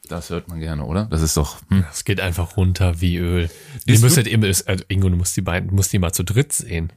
das 0.07 0.29
hört 0.29 0.47
man 0.47 0.59
gerne, 0.59 0.85
oder? 0.85 1.05
Das 1.05 1.21
ist 1.21 1.37
doch, 1.37 1.61
hm. 1.69 1.85
Es 1.91 2.05
geht 2.05 2.19
einfach 2.19 2.57
runter 2.57 3.01
wie 3.01 3.17
Öl. 3.17 3.49
Ihr 3.85 3.99
müsstet 3.99 4.27
eben, 4.27 4.43
also 4.43 4.83
Ingo, 4.87 5.09
du 5.09 5.17
musst 5.17 5.35
die 5.37 5.41
beiden, 5.41 5.69
du 5.69 5.75
musst 5.75 5.91
die 5.93 5.99
mal 5.99 6.13
zu 6.13 6.23
dritt 6.23 6.53
sehen. 6.53 6.91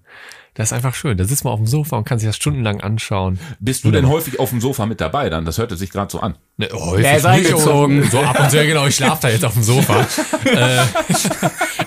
Das 0.59 0.71
ist 0.71 0.73
einfach 0.73 0.97
schön. 0.97 1.17
Da 1.17 1.23
sitzt 1.23 1.45
man 1.45 1.53
auf 1.53 1.61
dem 1.61 1.69
Sofa 1.69 1.97
und 1.97 2.05
kann 2.05 2.19
sich 2.19 2.29
das 2.29 2.35
stundenlang 2.35 2.81
anschauen. 2.81 3.39
bist 3.61 3.85
du 3.85 3.93
denn 3.93 4.09
häufig 4.09 4.41
auf 4.41 4.51
dem 4.51 4.61
Sofa 4.61 4.87
mit 4.87 5.01
dabei 5.01 5.31
dann? 5.31 5.45
Das 5.45 5.57
hörte 5.57 5.77
sich 5.77 5.89
gerade 5.89 6.11
so 6.11 6.19
an. 6.19 6.35
Ne, 6.57 6.69
häufig 6.73 7.05
Der 7.05 7.17
ist 7.19 7.23
nicht. 7.23 7.33
eingezogen. 7.33 8.11
So 8.11 8.19
ab 8.19 8.41
und 8.41 8.51
zu, 8.51 8.57
ja 8.57 8.65
genau, 8.65 8.85
ich 8.89 8.97
schlafe 8.97 9.23
da 9.23 9.29
jetzt 9.29 9.45
auf 9.45 9.55
dem 9.55 9.63
Sofa. 9.63 10.05
äh, 10.45 10.83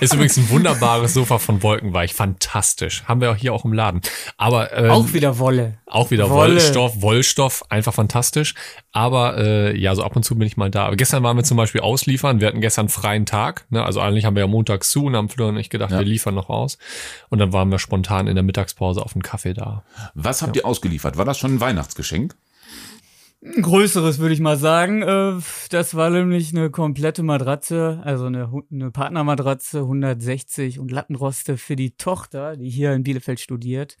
ist 0.00 0.14
übrigens 0.14 0.38
ein 0.38 0.48
wunderbares 0.48 1.12
Sofa 1.12 1.38
von 1.38 1.62
Wolkenweich. 1.62 2.14
Fantastisch. 2.14 3.04
Haben 3.04 3.20
wir 3.20 3.30
auch 3.30 3.36
hier 3.36 3.52
auch 3.52 3.66
im 3.66 3.74
Laden. 3.74 4.00
Aber 4.38 4.72
ähm, 4.72 4.90
Auch 4.90 5.12
wieder 5.12 5.38
Wolle. 5.38 5.74
Auch 5.84 6.10
wieder 6.10 6.30
Wolle. 6.30 6.54
Wollstoff, 6.54 7.02
Wollstoff, 7.02 7.64
einfach 7.68 7.92
fantastisch. 7.92 8.54
Aber 8.92 9.36
äh, 9.36 9.78
ja, 9.78 9.94
so 9.94 10.02
ab 10.02 10.16
und 10.16 10.22
zu 10.22 10.38
bin 10.38 10.46
ich 10.46 10.56
mal 10.56 10.70
da. 10.70 10.86
Aber 10.86 10.96
gestern 10.96 11.22
waren 11.22 11.36
wir 11.36 11.44
zum 11.44 11.58
Beispiel 11.58 11.82
ausliefern. 11.82 12.40
Wir 12.40 12.48
hatten 12.48 12.62
gestern 12.62 12.88
freien 12.88 13.26
Tag. 13.26 13.66
Ne? 13.68 13.84
Also 13.84 14.00
eigentlich 14.00 14.24
haben 14.24 14.34
wir 14.34 14.40
ja 14.40 14.46
montags 14.46 14.90
zu 14.90 15.04
und 15.04 15.14
haben 15.14 15.28
und 15.28 15.56
ich 15.58 15.68
gedacht, 15.68 15.90
Ja. 15.90 15.98
wir 15.98 16.06
liefern 16.06 16.34
noch 16.34 16.48
aus. 16.48 16.78
Und 17.28 17.38
dann 17.38 17.52
waren 17.52 17.70
wir 17.70 17.78
spontan 17.78 18.26
in 18.28 18.34
der 18.34 18.42
Mittagspause 18.42 18.61
auf 18.80 19.14
einen 19.14 19.22
Kaffee 19.22 19.54
da. 19.54 19.84
Was 20.14 20.42
habt 20.42 20.56
ihr 20.56 20.66
ausgeliefert? 20.66 21.16
War 21.16 21.24
das 21.24 21.38
schon 21.38 21.54
ein 21.54 21.60
Weihnachtsgeschenk? 21.60 22.34
Ein 23.44 23.62
größeres, 23.62 24.18
würde 24.20 24.34
ich 24.34 24.40
mal 24.40 24.56
sagen. 24.56 25.02
Äh, 25.02 25.40
Das 25.70 25.94
war 25.96 26.10
nämlich 26.10 26.52
eine 26.54 26.70
komplette 26.70 27.22
Matratze, 27.24 28.00
also 28.04 28.26
eine, 28.26 28.48
eine 28.70 28.90
Partnermatratze, 28.92 29.80
160 29.80 30.78
und 30.78 30.92
Lattenroste 30.92 31.56
für 31.56 31.74
die 31.74 31.96
Tochter, 31.96 32.56
die 32.56 32.70
hier 32.70 32.92
in 32.92 33.02
Bielefeld 33.02 33.40
studiert. 33.40 33.96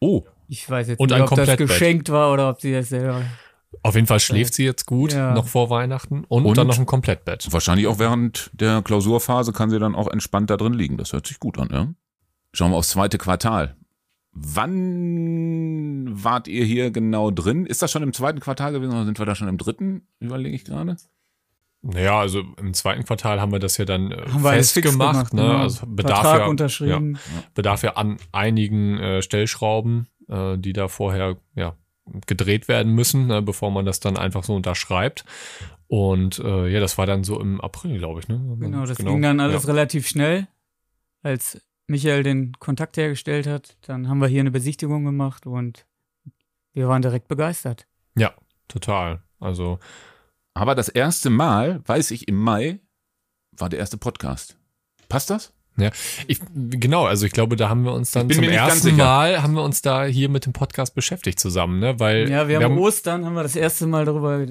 Oh, 0.00 0.24
Ich 0.48 0.68
weiß 0.68 0.88
jetzt 0.88 0.98
Und 1.00 1.10
nicht, 1.12 1.20
ob 1.20 1.36
das 1.36 1.56
geschenkt 1.56 2.08
war 2.10 2.32
oder 2.32 2.48
ob 2.50 2.60
sie 2.60 2.72
das 2.72 2.88
selber. 2.88 3.22
Auf 3.82 3.94
jeden 3.94 4.06
Fall 4.06 4.18
schläft 4.18 4.54
sie 4.54 4.64
jetzt 4.64 4.86
gut, 4.86 5.12
Ja. 5.12 5.34
noch 5.34 5.46
vor 5.46 5.70
Weihnachten. 5.70 6.24
Und, 6.24 6.46
Und? 6.46 6.56
dann 6.58 6.66
noch 6.66 6.78
ein 6.78 6.86
Komplettbett. 6.86 7.46
wahrscheinlich 7.52 7.86
auch 7.86 7.98
während 7.98 8.50
der 8.54 8.82
Klausurphase 8.82 9.52
kann 9.52 9.70
sie 9.70 9.78
dann 9.78 9.94
auch 9.94 10.08
entspannt 10.08 10.50
da 10.50 10.56
drin 10.56 10.72
liegen. 10.72 10.96
Das 10.96 11.12
hört 11.12 11.26
sich 11.26 11.38
gut 11.38 11.58
an, 11.58 11.68
ja? 11.70 11.88
Schauen 12.58 12.72
wir 12.72 12.76
aufs 12.76 12.88
zweite 12.88 13.18
Quartal. 13.18 13.76
Wann 14.32 16.08
wart 16.24 16.48
ihr 16.48 16.64
hier 16.64 16.90
genau 16.90 17.30
drin? 17.30 17.64
Ist 17.66 17.82
das 17.82 17.92
schon 17.92 18.02
im 18.02 18.12
zweiten 18.12 18.40
Quartal 18.40 18.72
gewesen 18.72 18.90
oder 18.90 19.04
sind 19.04 19.16
wir 19.16 19.26
da 19.26 19.36
schon 19.36 19.46
im 19.46 19.58
dritten? 19.58 20.08
Überlege 20.18 20.56
ich 20.56 20.64
gerade. 20.64 20.96
Naja, 21.82 22.18
also 22.18 22.42
im 22.56 22.74
zweiten 22.74 23.04
Quartal 23.04 23.40
haben 23.40 23.52
wir 23.52 23.60
das 23.60 23.76
ja 23.76 23.84
dann 23.84 24.10
äh, 24.10 24.16
Haben 24.28 24.42
festgemacht. 24.42 25.30
gemacht, 25.30 25.34
Ne? 25.34 25.42
genau. 25.42 25.56
Also 25.58 25.86
bedarf 25.86 26.22
Vertrag 26.22 26.40
ja, 26.40 26.46
unterschrieben. 26.48 27.14
Ja, 27.14 27.42
bedarf 27.54 27.84
ja 27.84 27.92
an 27.92 28.16
einigen 28.32 28.98
äh, 28.98 29.22
Stellschrauben, 29.22 30.08
äh, 30.26 30.58
die 30.58 30.72
da 30.72 30.88
vorher 30.88 31.36
ja, 31.54 31.76
gedreht 32.26 32.66
werden 32.66 32.92
müssen, 32.92 33.28
ne, 33.28 33.40
bevor 33.40 33.70
man 33.70 33.84
das 33.84 34.00
dann 34.00 34.16
einfach 34.16 34.42
so 34.42 34.56
unterschreibt. 34.56 35.24
Und 35.86 36.40
äh, 36.40 36.66
ja, 36.66 36.80
das 36.80 36.98
war 36.98 37.06
dann 37.06 37.22
so 37.22 37.38
im 37.40 37.60
April, 37.60 37.98
glaube 37.98 38.18
ich. 38.18 38.26
Ne? 38.26 38.40
Genau, 38.58 38.84
das 38.84 38.98
ging 38.98 39.22
dann 39.22 39.38
alles 39.38 39.62
Ja. 39.62 39.68
relativ 39.70 40.08
schnell. 40.08 40.48
Als 41.22 41.60
Michael 41.88 42.22
den 42.22 42.52
Kontakt 42.58 42.96
hergestellt 42.96 43.46
hat, 43.46 43.76
dann 43.82 44.08
haben 44.08 44.20
wir 44.20 44.28
hier 44.28 44.40
eine 44.40 44.50
Besichtigung 44.50 45.04
gemacht 45.04 45.46
und 45.46 45.86
wir 46.72 46.86
waren 46.88 47.02
direkt 47.02 47.28
begeistert. 47.28 47.86
ja, 48.14 48.34
total. 48.68 49.22
Also 49.40 49.78
Aber 50.54 50.74
das 50.74 50.88
erste 50.88 51.30
Mal, 51.30 51.80
weiß 51.86 52.10
ich, 52.10 52.28
im 52.28 52.36
Mai 52.36 52.80
war 53.52 53.68
der 53.68 53.78
erste 53.78 53.96
Podcast. 53.96 54.58
Passt 55.08 55.30
das? 55.30 55.54
Ja, 55.78 55.90
ich, 56.26 56.40
genau, 56.54 57.04
also 57.06 57.26
ich 57.26 57.32
glaube, 57.32 57.56
da 57.56 57.68
haben 57.68 57.82
wir 57.84 57.92
uns 57.92 58.10
dann 58.10 58.30
zum 58.30 58.44
ersten. 58.44 58.96
Mal 58.96 59.42
haben 59.42 59.54
wir 59.54 59.62
uns 59.62 59.82
da 59.82 60.04
hier 60.04 60.28
mit 60.28 60.46
dem 60.46 60.52
Podcast 60.52 60.94
beschäftigt 60.94 61.38
zusammen, 61.38 61.78
ne? 61.78 61.98
Weil 62.00 62.28
Ja, 62.30 62.48
wir, 62.48 62.60
haben 62.60 62.78
Ostern, 62.78 63.24
haben 63.24 63.34
wir 63.34 63.42
das 63.42 63.56
erste 63.56 63.86
Mal 63.86 64.04
darüber 64.04 64.46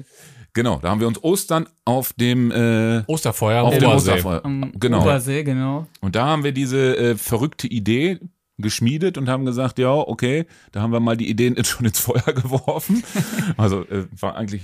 Genau, 0.54 0.78
da 0.82 0.90
haben 0.90 1.00
wir 1.00 1.06
uns 1.06 1.22
Ostern 1.22 1.68
auf 1.84 2.12
dem, 2.14 2.50
äh, 2.50 3.02
Osterfeuer 3.06 3.62
auf 3.62 3.76
dem 3.76 3.84
Obersee. 3.84 4.10
Osterfeuer. 4.12 4.44
am 4.44 4.72
Genau. 4.74 5.02
Obersee, 5.02 5.44
genau. 5.44 5.86
Und 6.00 6.16
da 6.16 6.26
haben 6.26 6.42
wir 6.42 6.52
diese 6.52 6.96
äh, 6.96 7.16
verrückte 7.16 7.66
Idee 7.68 8.18
geschmiedet 8.58 9.16
und 9.18 9.28
haben 9.28 9.44
gesagt, 9.44 9.78
ja, 9.78 9.92
okay, 9.92 10.46
da 10.72 10.82
haben 10.82 10.92
wir 10.92 11.00
mal 11.00 11.16
die 11.16 11.28
Ideen 11.30 11.56
schon 11.64 11.86
ins 11.86 12.00
Feuer 12.00 12.32
geworfen. 12.34 13.02
Also 13.56 13.82
äh, 13.86 14.04
war 14.20 14.36
eigentlich 14.36 14.62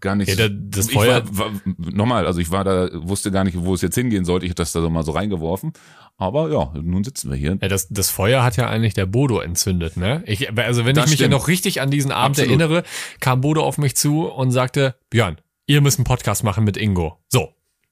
gar 0.00 0.14
nicht. 0.14 0.28
Ja, 0.28 0.48
da- 0.48 0.54
das 0.54 0.90
Feuer- 0.90 1.22
War, 1.36 1.46
war, 1.46 1.50
nochmal, 1.92 2.26
also 2.26 2.40
ich 2.40 2.50
war 2.50 2.62
da, 2.64 2.88
wusste 2.94 3.30
gar 3.30 3.42
nicht, 3.44 3.56
wo 3.60 3.74
es 3.74 3.82
jetzt 3.82 3.94
hingehen 3.94 4.24
sollte. 4.24 4.44
Ich 4.46 4.50
hatte 4.50 4.62
das 4.62 4.72
da 4.72 4.80
so 4.80 4.90
mal 4.90 5.02
so 5.04 5.12
reingeworfen. 5.12 5.72
Aber 6.18 6.50
ja, 6.50 6.72
nun 6.80 7.04
sitzen 7.04 7.30
wir 7.30 7.36
hier. 7.36 7.58
Ja, 7.60 7.68
das, 7.68 7.88
das 7.88 8.10
Feuer 8.10 8.42
hat 8.42 8.56
ja 8.56 8.68
eigentlich 8.68 8.94
der 8.94 9.06
Bodo 9.06 9.40
entzündet, 9.40 9.96
ne? 9.96 10.22
Ich, 10.26 10.56
also 10.58 10.84
wenn 10.84 10.94
Das 10.94 11.06
ich 11.06 11.12
mich 11.12 11.20
ja 11.20 11.28
noch 11.28 11.48
richtig 11.48 11.80
an 11.80 11.90
diesen 11.90 12.10
Abend 12.12 12.38
Absolut. 12.38 12.60
erinnere, 12.60 12.82
kam 13.20 13.40
Bodo 13.40 13.62
auf 13.62 13.78
mich 13.78 13.96
zu 13.96 14.26
und 14.26 14.50
sagte, 14.50 14.94
Björn, 15.10 15.36
ihr 15.66 15.80
müsst 15.80 15.98
einen 15.98 16.04
Podcast 16.04 16.44
machen 16.44 16.64
mit 16.64 16.76
Ingo. 16.76 17.18
So. 17.28 17.48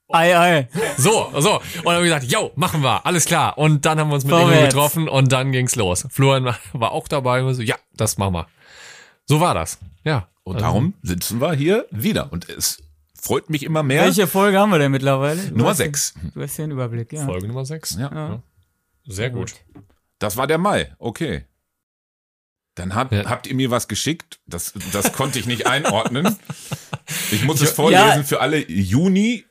Ei, 0.09 0.37
ei. 0.39 0.69
So, 0.97 1.33
so. 1.41 1.57
Und 1.57 1.63
dann 1.85 1.95
haben 1.97 2.05
wir 2.05 2.15
gesagt, 2.15 2.25
yo, 2.31 2.53
machen 2.55 2.83
wir, 2.83 3.05
alles 3.05 3.25
klar. 3.25 3.59
Und 3.59 3.85
dann 3.85 3.99
haben 3.99 4.09
wir 4.09 4.15
uns 4.15 4.25
mit 4.25 4.33
Ingo 4.35 4.45
Vorwärts. 4.47 4.75
getroffen 4.75 5.09
und 5.09 5.33
dann 5.33 5.51
ging's 5.53 5.75
los. 5.75 6.07
Florian 6.11 6.45
war 6.73 6.93
auch 6.93 7.09
dabei 7.09 7.43
und 7.43 7.55
so, 7.55 7.63
ja, 7.63 7.77
das 7.95 8.17
machen 8.19 8.35
wir. 8.35 8.47
So 9.25 9.41
war 9.41 9.55
das. 9.55 9.79
Ja. 10.05 10.29
Und 10.45 10.57
Also, 10.57 10.67
darum 10.67 10.95
sitzen 11.03 11.41
wir 11.41 11.53
hier 11.55 11.87
wieder. 11.91 12.33
Und 12.33 12.49
es 12.49 12.81
freut 13.21 13.51
mich 13.51 13.65
immer 13.65 13.83
mehr. 13.83 14.05
Welche 14.05 14.29
Folge 14.29 14.61
haben 14.61 14.71
wir 14.71 14.79
denn 14.79 14.93
mittlerweile? 14.93 15.43
Du 15.43 15.57
Nummer 15.57 15.71
hast 15.71 15.81
ja- 15.81 15.87
sechs. 15.87 16.15
Du 16.35 16.41
hast 16.41 16.57
ja 16.57 16.63
einen 16.65 16.73
Überblick, 16.75 17.13
ja. 17.13 17.25
Folge 17.25 17.49
Nummer 17.49 17.65
6. 17.65 17.97
Ja. 17.99 18.41
Sehr 19.07 19.31
gut. 19.31 19.55
Das 20.21 20.37
war 20.37 20.47
der 20.47 20.59
Mai, 20.59 20.95
okay. 21.01 21.45
Dann 22.77 22.95
hab, 22.95 23.11
Ja. 23.13 23.25
habt 23.29 23.47
ihr 23.49 23.55
mir 23.57 23.71
was 23.73 23.89
geschickt, 23.89 24.39
das, 24.47 24.73
das 24.93 25.13
konnte 25.13 25.39
ich 25.41 25.47
nicht 25.47 25.67
einordnen. 25.67 26.37
Ich 27.31 27.45
muss 27.45 27.61
es 27.61 27.71
vorlesen 27.71 28.05
Ja. 28.05 28.23
für 28.25 28.41
alle. 28.41 28.69
Juni, 28.69 29.45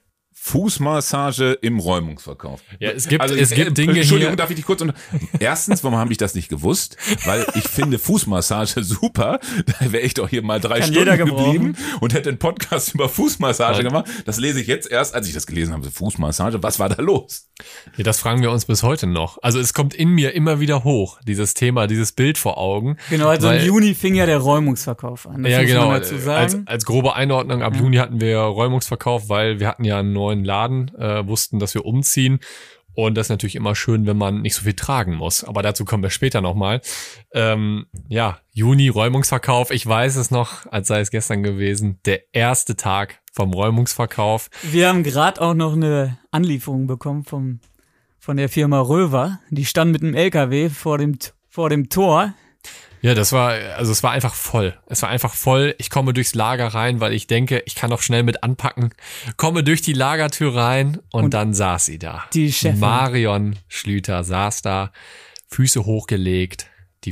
Fußmassage 0.45 1.53
im 1.61 1.79
Räumungsverkauf. 1.79 2.61
Ja, 2.79 2.91
es 2.91 3.07
gibt, 3.07 3.21
Also, 3.21 3.35
es 3.35 3.51
äh, 3.51 3.55
gibt 3.55 3.77
Dinge 3.77 3.97
Entschuldigung, 3.99 4.31
hier. 4.31 4.37
darf 4.37 4.49
ich 4.49 4.55
dich 4.57 4.65
kurz 4.65 4.81
unter 4.81 4.93
Erstens, 5.39 5.83
warum 5.83 5.97
habe 5.97 6.11
ich 6.11 6.17
das 6.17 6.35
nicht 6.35 6.49
gewusst? 6.49 6.97
Weil 7.25 7.45
ich 7.55 7.63
finde 7.67 7.97
Fußmassage 7.99 8.83
super. 8.83 9.39
Da 9.79 9.91
wäre 9.91 10.03
ich 10.03 10.13
doch 10.13 10.29
hier 10.29 10.41
mal 10.43 10.59
drei 10.59 10.79
Kann 10.79 10.93
Stunden 10.93 11.17
geblieben 11.17 11.75
und 11.99 12.13
hätte 12.13 12.29
einen 12.29 12.37
Podcast 12.39 12.93
über 12.93 13.09
Fußmassage 13.09 13.77
Ja. 13.83 13.87
gemacht. 13.89 14.05
Das 14.25 14.37
lese 14.39 14.61
ich 14.61 14.67
jetzt 14.67 14.89
erst, 14.89 15.15
als 15.15 15.27
ich 15.27 15.33
das 15.33 15.47
gelesen 15.47 15.73
habe. 15.73 15.89
Fußmassage, 15.89 16.61
was 16.61 16.79
war 16.79 16.89
da 16.89 17.01
los? 17.01 17.49
Ja, 17.97 18.03
das 18.03 18.19
fragen 18.19 18.41
wir 18.41 18.51
uns 18.51 18.65
bis 18.65 18.83
heute 18.83 19.07
noch. 19.07 19.37
Also 19.41 19.59
es 19.59 19.73
kommt 19.73 19.93
in 19.93 20.09
mir 20.09 20.33
immer 20.33 20.59
wieder 20.59 20.83
hoch, 20.83 21.19
dieses 21.27 21.53
Thema, 21.53 21.87
dieses 21.87 22.11
Bild 22.11 22.37
vor 22.37 22.57
Augen. 22.57 22.97
Genau, 23.09 23.27
also 23.29 23.47
Weil- 23.47 23.61
im 23.61 23.65
Juni 23.67 23.95
fing 23.95 24.15
ja 24.15 24.25
der 24.25 24.37
Räumungsverkauf 24.39 25.27
an. 25.27 25.43
Das 25.43 25.51
ja, 25.51 25.63
genau. 25.63 25.89
Als, 25.89 26.09
sagen. 26.09 26.63
als 26.65 26.85
grobe 26.85 27.15
Einordnung, 27.15 27.61
ab 27.63 27.75
Juni 27.75 27.97
hatten 27.97 28.19
wir 28.21 28.37
Räumungsverkauf, 28.39 29.29
weil 29.29 29.59
wir 29.59 29.67
hatten 29.67 29.83
ja 29.83 29.99
einen 29.99 30.13
neuen 30.13 30.34
Laden, 30.43 30.93
äh, 30.95 31.25
wussten, 31.27 31.59
dass 31.59 31.73
wir 31.73 31.85
umziehen. 31.85 32.39
Und 32.95 33.15
das 33.15 33.27
ist 33.27 33.29
natürlich 33.29 33.55
immer 33.55 33.75
schön, 33.75 34.07
wenn 34.07 34.17
man 34.17 34.41
nicht 34.41 34.55
so 34.55 34.63
viel 34.63 34.73
tragen 34.73 35.15
muss. 35.15 35.43
Aber 35.43 35.61
dazu 35.61 35.83
kommen 35.83 36.01
wir 36.01 36.09
später 36.09 36.41
nochmal. 36.41 36.81
Ähm, 37.33 37.87
ja, 38.07 38.39
Juni, 38.53 38.87
Räumungsverkauf. 38.87 39.69
Ich 39.71 39.85
weiß 39.85 40.15
es 40.15 40.31
noch, 40.31 40.65
als 40.67 40.87
sei 40.87 41.01
es 41.01 41.11
gestern 41.11 41.43
gewesen. 41.43 41.99
Der 42.05 42.33
erste 42.33 42.77
Tag 42.77 43.19
vom 43.33 43.53
Räumungsverkauf. 43.53 44.49
Wir 44.63 44.87
haben 44.87 45.03
gerade 45.03 45.41
auch 45.41 45.53
noch 45.53 45.73
eine 45.73 46.17
Anlieferung 46.31 46.87
bekommen 46.87 47.25
vom, 47.25 47.59
von 48.17 48.37
der 48.37 48.47
Firma 48.47 48.79
Röver. 48.79 49.39
Die 49.49 49.65
stand 49.65 49.91
mit 49.91 50.01
einem 50.01 50.15
LKW 50.15 50.69
vor 50.69 50.97
dem, 50.97 51.17
vor 51.49 51.69
dem 51.69 51.89
Tor. 51.89 52.33
Ja, 53.05 53.13
das 53.13 53.33
war, 53.33 53.51
also 53.77 53.91
es 53.91 54.01
war 54.01 54.13
einfach 54.13 54.33
voll. 54.33 54.75
Es 54.87 55.03
war 55.03 55.09
einfach 55.09 55.35
voll. 55.35 55.75
Ich 55.77 55.91
komme 55.91 56.11
durchs 56.11 56.33
Lager 56.33 56.69
rein, 56.69 56.99
weil 57.01 57.13
ich 57.13 57.27
denke, 57.27 57.61
ich 57.67 57.75
kann 57.75 57.91
noch 57.91 58.01
schnell 58.01 58.23
mit 58.23 58.41
anpacken. 58.41 58.95
Komme 59.37 59.63
durch 59.63 59.83
die 59.83 59.93
Lagertür 59.93 60.55
rein 60.55 60.97
und, 61.11 61.25
Und 61.25 61.33
dann 61.35 61.53
saß 61.53 61.85
sie 61.85 61.99
da. 61.99 62.25
die 62.33 62.51
Chefin. 62.51 62.79
Marion 62.79 63.59
Schlüter 63.67 64.23
saß 64.23 64.63
da, 64.63 64.91
Füße 65.49 65.85
hochgelegt, 65.85 66.65
die 67.03 67.11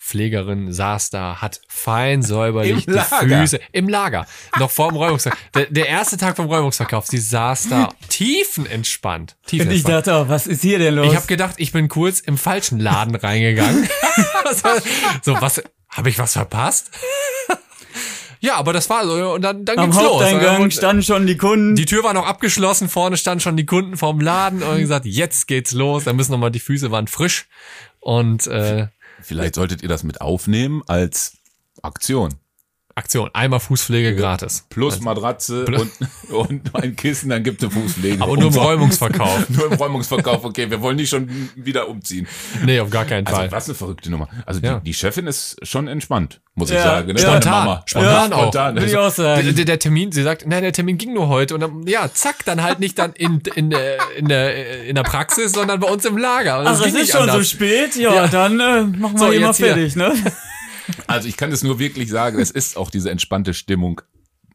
Fußpflegerin 0.00 0.72
saß 0.72 1.10
da, 1.10 1.40
hat 1.40 1.60
fein 1.68 2.22
säuberlich 2.22 2.86
Im 2.86 2.94
die 2.94 2.98
Lager. 2.98 3.40
Füße 3.40 3.60
im 3.72 3.88
Lager, 3.88 4.26
noch 4.58 4.70
vor 4.70 4.88
dem 4.88 4.96
Räumungsverkauf. 4.96 5.40
Der, 5.54 5.66
der 5.66 5.88
erste 5.88 6.16
Tag 6.16 6.36
vom 6.36 6.46
Räumungsverkauf, 6.46 7.06
sie 7.06 7.18
saß 7.18 7.68
da 7.68 7.90
tiefenentspannt. 8.08 9.32
Und 9.32 9.44
ich 9.44 9.50
tiefenentspannt. 9.50 10.06
dachte, 10.06 10.24
oh, 10.24 10.28
was 10.28 10.46
ist 10.46 10.62
hier 10.62 10.78
denn 10.78 10.94
los? 10.94 11.06
Ich 11.06 11.16
habe 11.16 11.26
gedacht, 11.26 11.54
ich 11.58 11.72
bin 11.72 11.88
kurz 11.88 12.20
im 12.20 12.38
falschen 12.38 12.80
Laden 12.80 13.14
reingegangen. 13.14 13.88
So, 15.22 15.40
was, 15.40 15.62
habe 15.88 16.08
ich 16.08 16.18
was 16.18 16.32
verpasst? 16.32 16.90
ja, 18.40 18.56
aber 18.56 18.72
das 18.72 18.90
war 18.90 19.06
so, 19.06 19.34
und 19.34 19.42
dann, 19.42 19.64
dann 19.64 19.78
Am 19.78 19.90
ging's 19.90 20.02
los. 20.02 20.22
Und 20.58 20.74
standen 20.74 21.02
schon 21.02 21.26
die 21.26 21.36
Kunden. 21.36 21.76
die 21.76 21.84
Tür 21.84 22.02
war 22.02 22.14
noch 22.14 22.26
abgeschlossen, 22.26 22.88
vorne 22.88 23.16
standen 23.16 23.40
schon 23.40 23.56
die 23.56 23.66
Kunden 23.66 23.96
vorm 23.96 24.20
Laden 24.20 24.62
und 24.62 24.78
gesagt, 24.78 25.06
jetzt 25.06 25.46
geht's 25.46 25.72
los, 25.72 26.04
da 26.04 26.12
müssen 26.12 26.32
nochmal 26.32 26.50
die 26.50 26.60
Füße 26.60 26.90
waren 26.90 27.06
frisch 27.06 27.46
und 28.00 28.46
äh, 28.48 28.88
Vielleicht 29.22 29.54
solltet 29.54 29.82
ihr 29.82 29.88
das 29.88 30.02
mit 30.02 30.20
aufnehmen 30.20 30.82
als 30.86 31.38
Aktion. 31.82 32.34
Aktion, 33.00 33.30
einmal 33.32 33.60
Fußpflege 33.60 34.14
gratis. 34.14 34.66
Plus 34.68 35.00
Matratze 35.00 35.64
und, 35.64 35.90
und 36.30 36.74
ein 36.74 36.94
Kissen, 36.96 37.30
dann 37.30 37.42
gibt 37.42 37.62
es 37.62 37.72
Fußpflege. 37.72 38.22
Aber 38.22 38.36
nur 38.36 38.48
im. 38.52 38.54
Räumungsverkauf. 38.58 39.48
Nur 39.48 39.66
im 39.66 39.72
Räumungsverkauf, 39.72 40.44
okay, 40.44 40.70
wir 40.70 40.80
wollen 40.82 40.96
nicht 40.96 41.08
schon 41.08 41.28
wieder 41.56 41.88
umziehen. 41.88 42.26
Nee, 42.64 42.78
auf 42.80 42.90
gar 42.90 43.04
keinen 43.06 43.26
Also, 43.26 43.38
Fall. 43.40 43.50
was 43.52 43.64
eine 43.68 43.74
verrückte 43.74 44.10
Nummer. 44.10 44.28
Also, 44.46 44.60
Ja. 44.60 44.78
die, 44.80 44.84
die 44.90 44.94
Chefin 44.94 45.26
ist 45.26 45.56
schon 45.66 45.88
entspannt, 45.88 46.40
muss 46.54 46.68
ich 46.70 46.76
Ja, 46.76 46.82
sagen. 46.84 47.12
ne? 47.12 47.18
spontan. 47.18 47.52
Mama. 47.64 47.82
Spontan 47.86 48.32
auch. 48.34 48.38
spontan. 48.42 48.74
Würde 48.74 48.86
ich 48.86 48.96
Also, 48.96 49.08
auch 49.22 49.24
sagen. 49.26 49.54
Der, 49.56 49.64
der, 49.64 49.78
Termin, 49.78 50.12
sie 50.12 50.22
sagt, 50.22 50.46
nein, 50.46 50.62
der 50.62 50.72
Termin 50.72 50.98
ging 50.98 51.14
nur 51.14 51.28
heute 51.28 51.54
und 51.54 51.60
dann, 51.60 51.86
ja, 51.86 52.08
zack, 52.12 52.44
dann 52.44 52.62
halt 52.62 52.80
nicht 52.80 52.98
dann 52.98 53.12
in, 53.14 53.40
in, 53.54 53.70
der- 53.70 53.96
in, 54.16 54.28
der, 54.28 54.84
in 54.84 54.94
der 54.94 55.02
Praxis, 55.04 55.52
sondern 55.52 55.80
bei 55.80 55.88
uns 55.88 56.04
im 56.04 56.18
Lager. 56.18 56.58
Und 56.58 56.66
das 56.66 56.76
Ach, 56.76 56.80
es 56.82 56.86
ist 56.88 56.94
nicht 57.00 57.10
schon 57.12 57.24
so 57.24 57.30
anders. 57.32 57.48
spät? 57.50 57.96
Ja, 57.96 58.14
Ja. 58.14 58.26
dann 58.28 58.60
äh, 58.60 58.82
machen 58.82 59.14
wir 59.14 59.18
So, 59.18 59.30
hier 59.30 59.40
mal 59.40 59.46
jetzt 59.48 59.56
hier. 59.56 59.66
fertig, 59.68 59.96
ne? 59.96 60.12
also, 61.06 61.28
ich 61.28 61.36
kann 61.36 61.52
es 61.52 61.62
nur 61.62 61.78
wirklich 61.78 62.08
sagen, 62.08 62.38
es 62.38 62.50
ist 62.50 62.76
auch 62.76 62.90
diese 62.90 63.10
entspannte 63.10 63.54
Stimmung. 63.54 64.00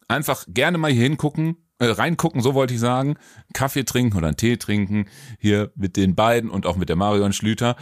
Einfach 0.08 0.46
gerne 0.48 0.78
mal 0.78 0.92
hier 0.92 1.04
hingucken, 1.04 1.58
äh, 1.80 1.86
reingucken, 1.86 2.42
so 2.42 2.54
wollte 2.54 2.74
ich 2.74 2.80
sagen. 2.80 3.16
Kaffee 3.54 3.84
trinken 3.84 4.18
oder 4.18 4.28
einen 4.28 4.38
Tee 4.38 4.58
trinken. 4.58 5.08
Hier 5.40 5.72
mit 5.76 5.98
den 5.98 6.16
beiden 6.16 6.50
und 6.50 6.66
auch 6.66 6.76
mit 6.78 6.90
der 6.90 6.96
Marion 6.96 7.34
Schlüter. 7.34 7.76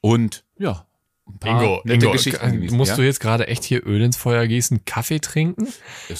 Und, 0.00 0.44
ja. 0.58 0.86
Ein 1.26 1.38
paar 1.38 1.62
Ingo, 1.62 1.80
nette 1.84 2.06
Ingo 2.06 2.12
Geschichten 2.12 2.50
genießen, 2.50 2.76
musst 2.76 2.90
ja? 2.90 2.96
du 2.96 3.02
jetzt 3.04 3.20
gerade 3.20 3.46
echt 3.46 3.62
hier 3.62 3.86
Öl 3.86 4.02
ins 4.02 4.16
Feuer 4.16 4.48
gießen, 4.48 4.84
Kaffee 4.84 5.20
trinken? 5.20 5.68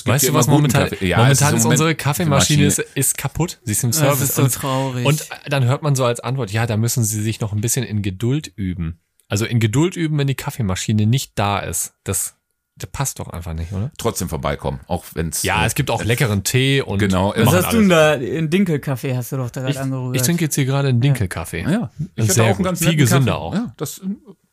Weißt 0.05 0.29
du, 0.29 0.35
was 0.35 0.47
momentan. 0.47 0.89
Ja, 1.01 1.29
es 1.29 1.41
momentan 1.41 1.57
ist 1.57 1.65
Moment- 1.65 1.65
unsere 1.65 1.95
Kaffeemaschine 1.97 2.65
ist, 2.65 2.79
ist 2.79 3.19
kaputt. 3.19 3.59
Sie 3.65 3.73
ist 3.73 3.83
im 3.83 3.91
Das 3.91 3.99
Service. 3.99 4.21
ist 4.23 4.35
so 4.37 4.43
und, 4.45 4.55
traurig. 4.55 5.05
und 5.05 5.27
dann 5.49 5.65
hört 5.65 5.83
man 5.83 5.97
so 5.97 6.05
als 6.05 6.21
Antwort, 6.21 6.53
ja, 6.53 6.65
da 6.65 6.77
müssen 6.77 7.03
sie 7.03 7.21
sich 7.23 7.41
noch 7.41 7.53
ein 7.53 7.61
bisschen 7.61 7.85
in 7.85 8.03
Geduld 8.03 8.53
üben. 8.55 9.01
Also 9.31 9.47
in 9.47 9.61
Geduld 9.61 9.97
üben, 9.97 10.19
wenn 10.19 10.27
die 10.27 10.35
Kaffeemaschine 10.35 11.07
nicht 11.07 11.33
da 11.37 11.61
ist. 11.61 11.95
Das, 12.05 12.35
das 12.77 12.91
passt 12.91 13.19
doch 13.21 13.29
einfach 13.29 13.55
nicht, 13.55 13.73
oder? 13.73 13.91
trotzdem 13.97 14.29
vorbeikommen, 14.29 14.81
auch 14.89 15.05
wenn's 15.15 15.43
Ja, 15.45 15.63
äh, 15.63 15.67
es 15.67 15.75
gibt 15.75 15.91
auch 15.91 16.03
leckeren 16.05 16.43
Tee 16.45 16.83
und 16.83 16.99
Genau, 16.99 17.33
Was 17.37 17.55
hast 17.55 17.73
du 17.73 17.81
denn 17.81 17.93
alles. 17.93 18.29
da? 18.29 18.37
Einen 18.37 18.51
Dinkelkaffee 18.51 19.17
hast 19.17 19.33
du 19.33 19.37
doch 19.39 19.51
da 19.51 19.63
gerade 19.63 19.81
angerührt. 19.81 20.17
Ich 20.17 20.23
trinke 20.23 20.45
jetzt 20.45 20.57
hier 20.57 20.65
gerade 20.67 20.89
einen 20.89 21.01
Dinkelkaffee. 21.01 21.63
Ja, 21.63 21.91
ich 21.99 22.07
Das 22.17 22.25
ist 22.27 22.31
hatte 22.31 22.33
sehr 22.33 22.43
auch 22.45 22.49
einen 22.49 22.57
gut. 22.59 22.67
ganz 22.67 22.79
Viel 22.81 22.97
gesünder 22.97 23.33
Kaffee. 23.33 23.41
auch. 23.45 23.55
Ja, 23.55 23.75
das 23.77 23.99
äh, 23.99 24.05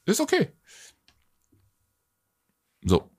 ist 0.05 0.22
okay. 0.22 0.50
So. 2.84 3.10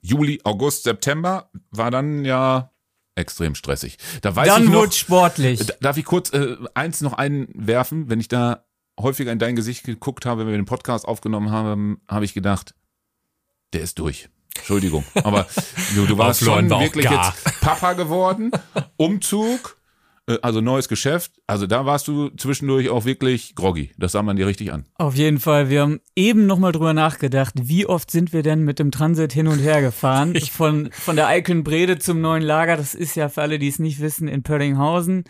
Juli, 0.00 0.40
August, 0.44 0.84
September 0.84 1.50
war 1.70 1.90
dann 1.90 2.24
ja 2.24 2.72
extrem 3.14 3.54
stressig. 3.54 3.98
Da 4.22 4.34
weiß 4.34 4.48
dann 4.48 4.64
ich 4.64 4.68
noch, 4.70 4.90
sportlich. 4.90 5.64
Darf 5.80 5.96
ich 5.98 6.04
kurz 6.04 6.32
äh, 6.32 6.56
eins 6.74 7.02
noch 7.02 7.12
einwerfen? 7.12 8.08
Wenn 8.08 8.18
ich 8.18 8.28
da 8.28 8.64
häufiger 9.00 9.32
in 9.32 9.38
dein 9.38 9.56
Gesicht 9.56 9.84
geguckt 9.84 10.26
habe, 10.26 10.42
wenn 10.42 10.52
wir 10.52 10.58
den 10.58 10.66
Podcast 10.66 11.06
aufgenommen 11.06 11.50
haben, 11.50 12.00
habe 12.08 12.24
ich 12.24 12.34
gedacht, 12.34 12.74
der 13.72 13.82
ist 13.82 13.98
durch. 13.98 14.28
Entschuldigung. 14.56 15.04
Aber 15.14 15.46
du, 15.94 16.06
du 16.06 16.18
warst 16.18 16.44
schon 16.44 16.68
war 16.68 16.80
wirklich 16.80 17.06
gar. 17.06 17.34
jetzt 17.34 17.60
Papa 17.60 17.94
geworden. 17.94 18.50
Umzug, 18.96 19.78
äh, 20.26 20.38
also 20.42 20.60
neues 20.60 20.88
Geschäft. 20.88 21.32
Also 21.46 21.66
da 21.66 21.86
warst 21.86 22.06
du 22.08 22.28
zwischendurch 22.30 22.90
auch 22.90 23.04
wirklich 23.04 23.54
groggy. 23.54 23.92
Das 23.96 24.12
sah 24.12 24.22
man 24.22 24.36
dir 24.36 24.46
richtig 24.46 24.72
an. 24.72 24.84
Auf 24.94 25.14
jeden 25.14 25.40
Fall. 25.40 25.70
Wir 25.70 25.82
haben 25.82 26.00
eben 26.14 26.46
noch 26.46 26.58
mal 26.58 26.72
drüber 26.72 26.92
nachgedacht, 26.92 27.54
wie 27.62 27.86
oft 27.86 28.10
sind 28.10 28.32
wir 28.32 28.42
denn 28.42 28.62
mit 28.62 28.78
dem 28.78 28.90
Transit 28.90 29.32
hin 29.32 29.48
und 29.48 29.58
her 29.58 29.80
gefahren? 29.80 30.38
Von, 30.52 30.90
von 30.92 31.16
der 31.16 31.28
Eickelnbrede 31.28 31.98
zum 31.98 32.20
neuen 32.20 32.42
Lager. 32.42 32.76
Das 32.76 32.94
ist 32.94 33.16
ja 33.16 33.28
für 33.28 33.42
alle, 33.42 33.58
die 33.58 33.68
es 33.68 33.78
nicht 33.78 34.00
wissen, 34.00 34.28
in 34.28 34.42
Pöllinghausen. 34.42 35.24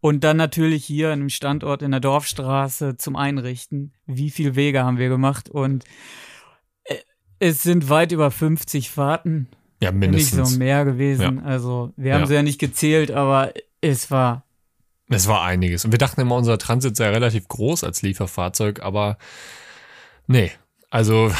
Und 0.00 0.22
dann 0.22 0.36
natürlich 0.36 0.84
hier 0.84 1.08
an 1.08 1.20
einem 1.20 1.28
Standort 1.30 1.82
in 1.82 1.90
der 1.90 2.00
Dorfstraße 2.00 2.96
zum 2.98 3.16
Einrichten. 3.16 3.92
Wie 4.06 4.30
viel 4.30 4.54
Wege 4.54 4.84
haben 4.84 4.98
wir 4.98 5.08
gemacht? 5.08 5.48
Und 5.48 5.84
äh, 6.84 6.96
es 7.40 7.62
sind 7.62 7.88
weit 7.88 8.12
über 8.12 8.30
50 8.30 8.90
Fahrten 8.90 9.48
Ja, 9.82 9.88
Wenn 9.90 9.98
nicht 9.98 10.10
mindestens. 10.32 10.52
so 10.52 10.58
mehr 10.58 10.84
gewesen. 10.84 11.40
Also 11.40 11.92
wir 11.96 12.14
haben 12.14 12.22
Ja. 12.22 12.26
sie 12.28 12.34
ja 12.34 12.42
nicht 12.42 12.60
gezählt, 12.60 13.10
aber 13.10 13.52
es 13.80 14.10
war 14.10 14.44
Es 15.08 15.26
war 15.26 15.42
einiges. 15.42 15.84
Und 15.84 15.90
wir 15.92 15.98
dachten 15.98 16.20
immer, 16.20 16.36
unser 16.36 16.58
Transit 16.58 16.94
sei 16.96 17.08
relativ 17.10 17.48
groß 17.48 17.82
als 17.82 18.02
Lieferfahrzeug, 18.02 18.80
aber 18.82 19.18
nee. 20.26 20.52
Also 20.90 21.30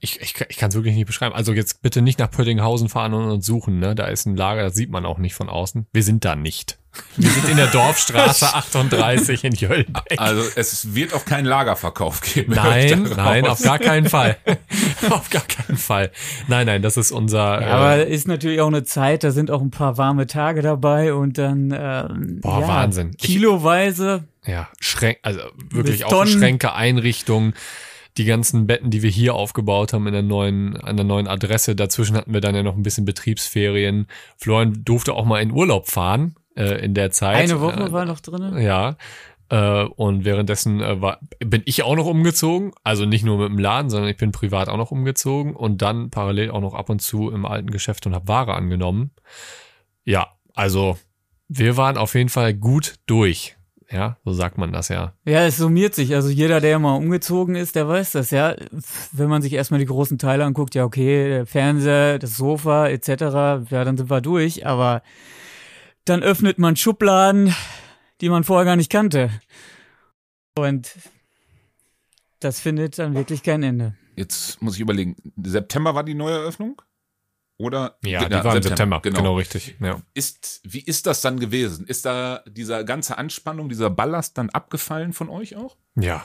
ich, 0.00 0.20
ich, 0.20 0.34
ich 0.48 0.56
kann 0.56 0.70
es 0.70 0.74
wirklich 0.76 0.94
nicht 0.94 1.06
beschreiben. 1.06 1.34
Also 1.34 1.52
jetzt 1.52 1.82
bitte 1.82 2.00
nicht 2.00 2.18
nach 2.20 2.30
Pöttinghausen 2.30 2.88
fahren 2.88 3.12
und 3.12 3.24
uns 3.30 3.44
suchen. 3.44 3.78
Ne? 3.78 3.94
Da 3.94 4.06
ist 4.06 4.24
ein 4.24 4.36
Lager, 4.36 4.62
das 4.62 4.74
sieht 4.74 4.88
man 4.90 5.04
auch 5.04 5.18
nicht 5.18 5.34
von 5.34 5.48
außen. 5.50 5.86
Wir 5.92 6.02
sind 6.02 6.24
da 6.24 6.36
nicht. 6.36 6.78
Wir 7.16 7.30
sind 7.30 7.48
in 7.48 7.56
der 7.56 7.68
Dorfstraße 7.68 8.46
38 8.54 9.44
in 9.44 9.54
Jöllenbeck. 9.54 10.18
Also 10.18 10.42
es 10.56 10.94
wird 10.94 11.14
auch 11.14 11.24
keinen 11.24 11.46
Lagerverkauf 11.46 12.20
geben. 12.20 12.52
Nein, 12.56 13.08
nein, 13.16 13.46
auf 13.46 13.62
gar 13.62 13.78
keinen 13.78 14.08
Fall. 14.08 14.36
auf 15.10 15.30
gar 15.30 15.42
keinen 15.42 15.76
Fall. 15.78 16.10
Nein, 16.48 16.66
nein, 16.66 16.82
das 16.82 16.96
ist 16.96 17.12
unser. 17.12 17.60
Ja, 17.60 17.60
äh, 17.60 17.64
aber 17.70 18.06
ist 18.06 18.26
natürlich 18.28 18.60
auch 18.60 18.66
eine 18.68 18.84
Zeit, 18.84 19.24
da 19.24 19.30
sind 19.30 19.50
auch 19.50 19.60
ein 19.60 19.70
paar 19.70 19.96
warme 19.98 20.26
Tage 20.26 20.62
dabei 20.62 21.14
und 21.14 21.38
dann 21.38 21.72
ähm, 21.76 22.40
Boah, 22.40 22.60
ja, 22.60 22.68
Wahnsinn. 22.68 23.12
Ich- 23.16 23.24
Kiloweise. 23.24 24.24
Ja, 24.46 24.68
Schränke, 24.78 25.20
also 25.22 25.40
wirklich 25.70 26.04
auch 26.04 26.10
Tonnen. 26.10 26.30
Schränke, 26.32 26.74
Einrichtungen, 26.74 27.54
die 28.18 28.26
ganzen 28.26 28.66
Betten, 28.66 28.90
die 28.90 29.02
wir 29.02 29.10
hier 29.10 29.34
aufgebaut 29.34 29.92
haben 29.92 30.06
in 30.06 30.12
der 30.12 30.22
neuen, 30.22 30.76
an 30.76 30.96
der 30.96 31.04
neuen 31.04 31.26
Adresse. 31.26 31.74
Dazwischen 31.74 32.16
hatten 32.16 32.34
wir 32.34 32.40
dann 32.42 32.54
ja 32.54 32.62
noch 32.62 32.76
ein 32.76 32.82
bisschen 32.82 33.04
Betriebsferien. 33.06 34.06
Florian 34.36 34.84
durfte 34.84 35.14
auch 35.14 35.24
mal 35.24 35.40
in 35.40 35.50
Urlaub 35.50 35.88
fahren 35.88 36.34
äh, 36.56 36.84
in 36.84 36.94
der 36.94 37.10
Zeit. 37.10 37.36
Eine 37.36 37.60
Woche 37.60 37.80
Äh, 37.84 37.92
war 37.92 38.04
noch 38.04 38.20
drin. 38.20 38.58
Ja. 38.58 38.96
Äh, 39.50 39.84
und 39.84 40.24
währenddessen 40.24 40.80
äh, 40.80 41.00
war, 41.00 41.20
bin 41.38 41.62
ich 41.66 41.82
auch 41.82 41.96
noch 41.96 42.06
umgezogen. 42.06 42.72
Also 42.82 43.04
nicht 43.04 43.24
nur 43.24 43.38
mit 43.38 43.48
dem 43.48 43.58
Laden, 43.58 43.90
sondern 43.90 44.10
ich 44.10 44.16
bin 44.16 44.32
privat 44.32 44.68
auch 44.68 44.78
noch 44.78 44.90
umgezogen 44.90 45.54
und 45.54 45.82
dann 45.82 46.10
parallel 46.10 46.50
auch 46.50 46.60
noch 46.60 46.74
ab 46.74 46.88
und 46.88 47.02
zu 47.02 47.30
im 47.30 47.44
alten 47.44 47.70
Geschäft 47.70 48.06
und 48.06 48.14
habe 48.14 48.28
Ware 48.28 48.54
angenommen. 48.54 49.10
Ja, 50.04 50.28
also 50.54 50.96
wir 51.48 51.76
waren 51.76 51.98
auf 51.98 52.14
jeden 52.14 52.30
Fall 52.30 52.54
gut 52.54 52.94
durch. 53.06 53.56
Ja, 53.90 54.16
so 54.24 54.32
sagt 54.32 54.56
man 54.56 54.72
das 54.72 54.88
ja. 54.88 55.12
Ja, 55.26 55.44
es 55.44 55.58
summiert 55.58 55.94
sich. 55.94 56.14
Also 56.14 56.30
jeder, 56.30 56.60
der 56.60 56.78
mal 56.78 56.96
umgezogen 56.96 57.54
ist, 57.54 57.76
der 57.76 57.86
weiß 57.86 58.12
das, 58.12 58.30
ja. 58.30 58.56
Wenn 59.12 59.28
man 59.28 59.42
sich 59.42 59.52
erstmal 59.52 59.78
die 59.78 59.86
großen 59.86 60.18
Teile 60.18 60.44
anguckt, 60.44 60.74
ja, 60.74 60.84
okay, 60.84 61.28
der 61.28 61.46
Fernseher, 61.46 62.18
das 62.18 62.36
Sofa 62.36 62.88
etc., 62.88 63.08
ja, 63.70 63.84
dann 63.84 63.96
sind 63.98 64.10
wir 64.10 64.22
durch. 64.22 64.66
Aber 64.66 65.02
dann 66.04 66.22
öffnet 66.22 66.58
man 66.58 66.76
Schubladen, 66.76 67.54
die 68.20 68.28
man 68.28 68.44
vorher 68.44 68.64
gar 68.64 68.76
nicht 68.76 68.90
kannte. 68.90 69.30
Und 70.56 70.94
das 72.40 72.60
findet 72.60 72.98
dann 72.98 73.14
wirklich 73.14 73.42
kein 73.42 73.62
Ende. 73.62 73.94
Jetzt 74.16 74.62
muss 74.62 74.74
ich 74.74 74.80
überlegen. 74.80 75.16
September 75.42 75.94
war 75.94 76.04
die 76.04 76.14
neue 76.14 76.34
Eröffnung? 76.34 76.80
Oder? 77.56 77.98
Ja, 78.04 78.28
die 78.28 78.34
war 78.44 78.56
im 78.56 78.62
September. 78.62 79.00
Genau. 79.00 79.36
richtig. 79.36 79.76
Ja. 79.80 80.02
Ist, 80.12 80.60
wie 80.64 80.80
ist 80.80 81.06
das 81.06 81.20
dann 81.20 81.38
gewesen? 81.40 81.86
Ist 81.86 82.04
da 82.04 82.42
dieser 82.48 82.84
ganze 82.84 83.16
Anspannung, 83.16 83.68
dieser 83.68 83.90
Ballast 83.90 84.36
dann 84.38 84.50
abgefallen 84.50 85.12
von 85.12 85.28
euch 85.28 85.56
auch? 85.56 85.76
ja. 85.96 86.24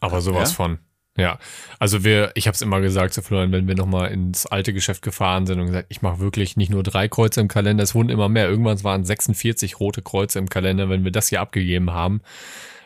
Aber 0.00 0.20
sowas 0.20 0.50
Ja? 0.50 0.56
von. 0.56 0.78
Ja, 1.16 1.38
also 1.78 2.04
wir, 2.04 2.32
ich 2.36 2.46
habe 2.46 2.54
es 2.54 2.62
immer 2.62 2.80
gesagt 2.80 3.12
zu 3.12 3.20
Florian, 3.20 3.52
wenn 3.52 3.68
wir 3.68 3.74
nochmal 3.74 4.10
ins 4.10 4.46
alte 4.46 4.72
Geschäft 4.72 5.02
gefahren 5.02 5.46
sind 5.46 5.60
und 5.60 5.66
gesagt, 5.66 5.88
ich 5.90 6.00
mache 6.00 6.20
wirklich 6.20 6.56
nicht 6.56 6.70
nur 6.70 6.82
drei 6.82 7.06
Kreuze 7.06 7.42
im 7.42 7.48
Kalender, 7.48 7.84
es 7.84 7.94
wurden 7.94 8.08
immer 8.08 8.30
mehr. 8.30 8.48
Irgendwann 8.48 8.82
waren 8.82 9.04
46 9.04 9.78
rote 9.78 10.00
Kreuze 10.00 10.38
im 10.38 10.48
Kalender, 10.48 10.88
wenn 10.88 11.04
wir 11.04 11.12
das 11.12 11.28
hier 11.28 11.42
abgegeben 11.42 11.90
haben. 11.90 12.22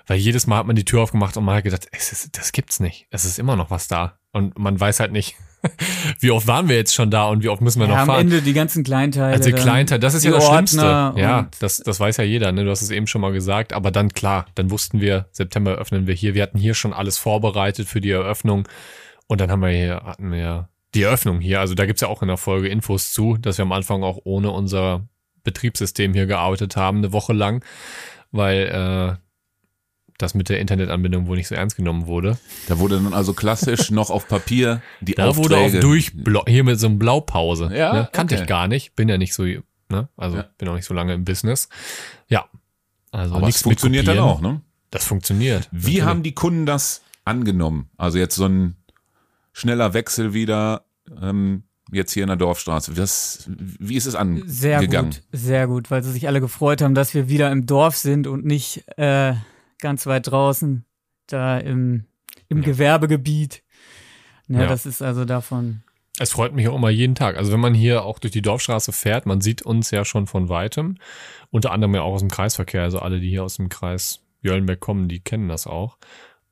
Weil 0.06 0.18
jedes 0.18 0.46
Mal 0.46 0.58
hat 0.58 0.66
man 0.66 0.76
die 0.76 0.84
Tür 0.84 1.02
aufgemacht 1.02 1.36
und 1.36 1.44
man 1.44 1.56
hat 1.56 1.64
gedacht, 1.64 1.88
es 1.90 2.12
ist, 2.12 2.38
das 2.38 2.52
gibt's 2.52 2.78
nicht. 2.80 3.06
Es 3.10 3.25
ist 3.25 3.38
immer 3.38 3.56
noch 3.56 3.70
was 3.70 3.88
da. 3.88 4.18
Und 4.32 4.56
man 4.58 4.78
weiß 4.78 5.00
halt 5.00 5.10
nicht, 5.10 5.34
wie 6.20 6.30
oft 6.30 6.46
waren 6.46 6.68
wir 6.68 6.76
jetzt 6.76 6.94
schon 6.94 7.10
da 7.10 7.26
und 7.26 7.42
wie 7.42 7.48
oft 7.48 7.60
müssen 7.60 7.80
wir 7.80 7.88
Ja, 7.88 7.94
noch 7.94 8.00
am 8.02 8.06
fahren. 8.06 8.20
Ende 8.20 8.42
die 8.42 8.52
ganzen 8.52 8.84
Kleinteile. 8.84 9.32
Also 9.32 9.48
die 9.48 9.52
dann, 9.56 9.62
Kleinteil, 9.62 9.98
das 9.98 10.14
ist 10.14 10.25
ja 10.25 10.30
das 10.30 10.46
Schlimmste. 10.46 11.12
Ja, 11.16 11.48
das, 11.58 11.78
das 11.78 11.98
weiß 11.98 12.18
ja 12.18 12.25
jeder, 12.25 12.52
ne? 12.52 12.64
Du 12.64 12.70
hast 12.70 12.82
es 12.82 12.90
eben 12.90 13.06
schon 13.06 13.20
mal 13.20 13.32
gesagt. 13.32 13.72
Aber 13.72 13.90
dann 13.90 14.10
klar, 14.10 14.46
dann 14.54 14.70
wussten 14.70 15.00
wir, 15.00 15.26
September 15.33 15.72
öffnen 15.72 16.07
wir 16.07 16.14
hier. 16.14 16.35
Wir 16.35 16.42
hatten 16.42 16.59
hier 16.59 16.74
schon 16.74 16.92
alles 16.92 17.18
vorbereitet 17.18 17.88
für 17.88 18.00
die 18.00 18.11
Eröffnung. 18.11 18.68
Und 19.26 19.40
dann 19.40 19.50
haben 19.50 19.61
wir 19.61 19.70
hier, 19.70 20.02
hatten 20.04 20.31
wir 20.31 20.68
die 20.94 21.02
Eröffnung 21.02 21.40
hier. 21.40 21.61
Also 21.61 21.74
da 21.74 21.85
gibt's 21.85 22.02
ja 22.02 22.09
auch 22.09 22.22
in 22.22 22.28
der 22.28 22.37
Folge 22.37 22.68
Infos 22.68 23.12
zu, 23.12 23.37
dass 23.37 23.59
wir 23.59 23.64
am 23.64 23.72
Anfang 23.72 24.04
auch 24.04 24.18
ohne 24.24 24.50
unser 24.50 25.09
Betriebssystem 25.42 26.14
hier 26.14 26.26
gearbeitet 26.26 26.76
haben, 26.76 26.98
eine 26.98 27.12
Woche 27.12 27.33
lang, 27.33 27.64
weil 28.31 29.18
äh, 29.18 29.25
das 30.18 30.35
mit 30.35 30.48
der 30.48 30.61
Internetanbindung 30.61 31.26
wohl 31.26 31.37
nicht 31.37 31.48
so 31.48 31.55
ernst 31.55 31.76
genommen 31.76 32.07
wurde. 32.07 32.38
Da 32.68 32.79
wurde 32.79 33.00
dann 33.00 33.12
also 33.14 33.33
klassisch 33.35 33.90
noch 33.90 34.11
auf 34.11 34.29
Papier 34.29 34.81
die 35.00 35.14
Da 35.14 35.26
Aufträge. 35.29 35.44
wurde 35.50 35.59
auf 35.76 35.81
Durchblau, 35.81 36.44
hier 36.46 36.64
mit 36.64 36.81
so 36.81 36.87
einem 36.87 36.98
Blaupause. 36.98 37.70
Ja, 37.74 37.92
ne? 37.92 38.09
Kannte 38.12 38.35
okay. 38.35 38.42
ich 38.44 38.48
gar 38.48 38.68
nicht. 38.68 38.94
Bin 38.96 39.09
ja 39.09 39.18
nicht 39.18 39.35
so, 39.35 39.44
ne? 39.44 40.09
Also 40.16 40.38
Ja. 40.38 40.46
bin 40.59 40.68
auch 40.68 40.74
nicht 40.74 40.87
so 40.87 40.94
lange 40.94 41.14
im 41.14 41.24
Business. 41.24 41.68
Ja. 42.29 42.46
Also 43.11 43.35
Aber 43.35 43.42
es 43.42 43.46
nichts 43.46 43.62
funktioniert 43.62 44.09
dann 44.09 44.18
auch, 44.18 44.40
ne? 44.40 44.61
Das 44.90 45.05
funktioniert. 45.05 45.68
Wie 45.72 45.76
Natürlich. 45.79 46.02
haben 46.05 46.22
die 46.22 46.33
Kunden 46.35 46.66
das 46.66 47.02
angenommen? 47.24 47.90
Also 47.96 48.18
jetzt 48.18 48.37
so 48.37 48.46
ein 48.46 48.76
schneller 49.52 49.94
Wechsel 49.94 50.33
wieder 50.35 50.85
ähm, 51.20 51.64
jetzt 51.92 52.12
hier 52.12 52.22
in 52.24 52.29
der 52.29 52.37
Dorfstraße. 52.37 52.94
Das, 52.94 53.44
wie 53.48 53.96
ist 53.96 54.07
es 54.07 54.16
Sehr 54.46 54.76
angegangen? 54.79 55.11
gut, 55.11 55.22
sehr 55.33 55.66
gut, 55.66 55.90
weil 55.90 56.02
sie 56.02 56.12
sich 56.12 56.26
alle 56.29 56.40
gefreut 56.40 56.83
haben, 56.83 56.94
dass 56.94 57.14
wir 57.14 57.29
wieder 57.29 57.50
im 57.52 57.66
Dorf 57.66 57.96
sind 57.96 58.26
und 58.26 58.44
nicht 58.44 58.85
äh, 58.98 59.35
ganz 59.80 60.06
weit 60.06 60.26
draußen, 60.28 60.84
da 61.26 61.58
im, 61.58 62.04
im 62.48 62.58
Ja. 62.58 62.64
Gewerbegebiet. 62.64 63.62
Ja, 64.48 64.62
Ja. 64.62 64.66
das 64.66 64.86
ist 64.86 65.02
also 65.02 65.24
davon. 65.24 65.82
Es 66.18 66.32
freut 66.32 66.54
mich 66.54 66.66
auch 66.68 66.74
immer 66.76 66.88
jeden 66.88 67.14
Tag. 67.14 67.36
Also 67.36 67.52
wenn 67.52 67.60
man 67.60 67.74
hier 67.74 68.04
auch 68.04 68.18
durch 68.18 68.32
die 68.32 68.40
Dorfstraße 68.42 68.92
fährt, 68.92 69.26
man 69.26 69.40
sieht 69.42 69.62
uns 69.62 69.90
ja 69.90 70.04
schon 70.06 70.26
von 70.26 70.48
weitem. 70.48 70.96
Unter 71.50 71.72
anderem 71.72 71.94
ja 71.94 72.02
auch 72.02 72.14
aus 72.14 72.20
dem 72.20 72.30
Kreisverkehr. 72.30 72.82
Also 72.82 73.00
alle, 73.00 73.20
die 73.20 73.28
hier 73.28 73.44
aus 73.44 73.56
dem 73.56 73.68
Kreis 73.68 74.22
Jöllenberg 74.40 74.80
kommen, 74.80 75.08
die 75.08 75.20
kennen 75.20 75.48
das 75.48 75.66
auch. 75.66 75.98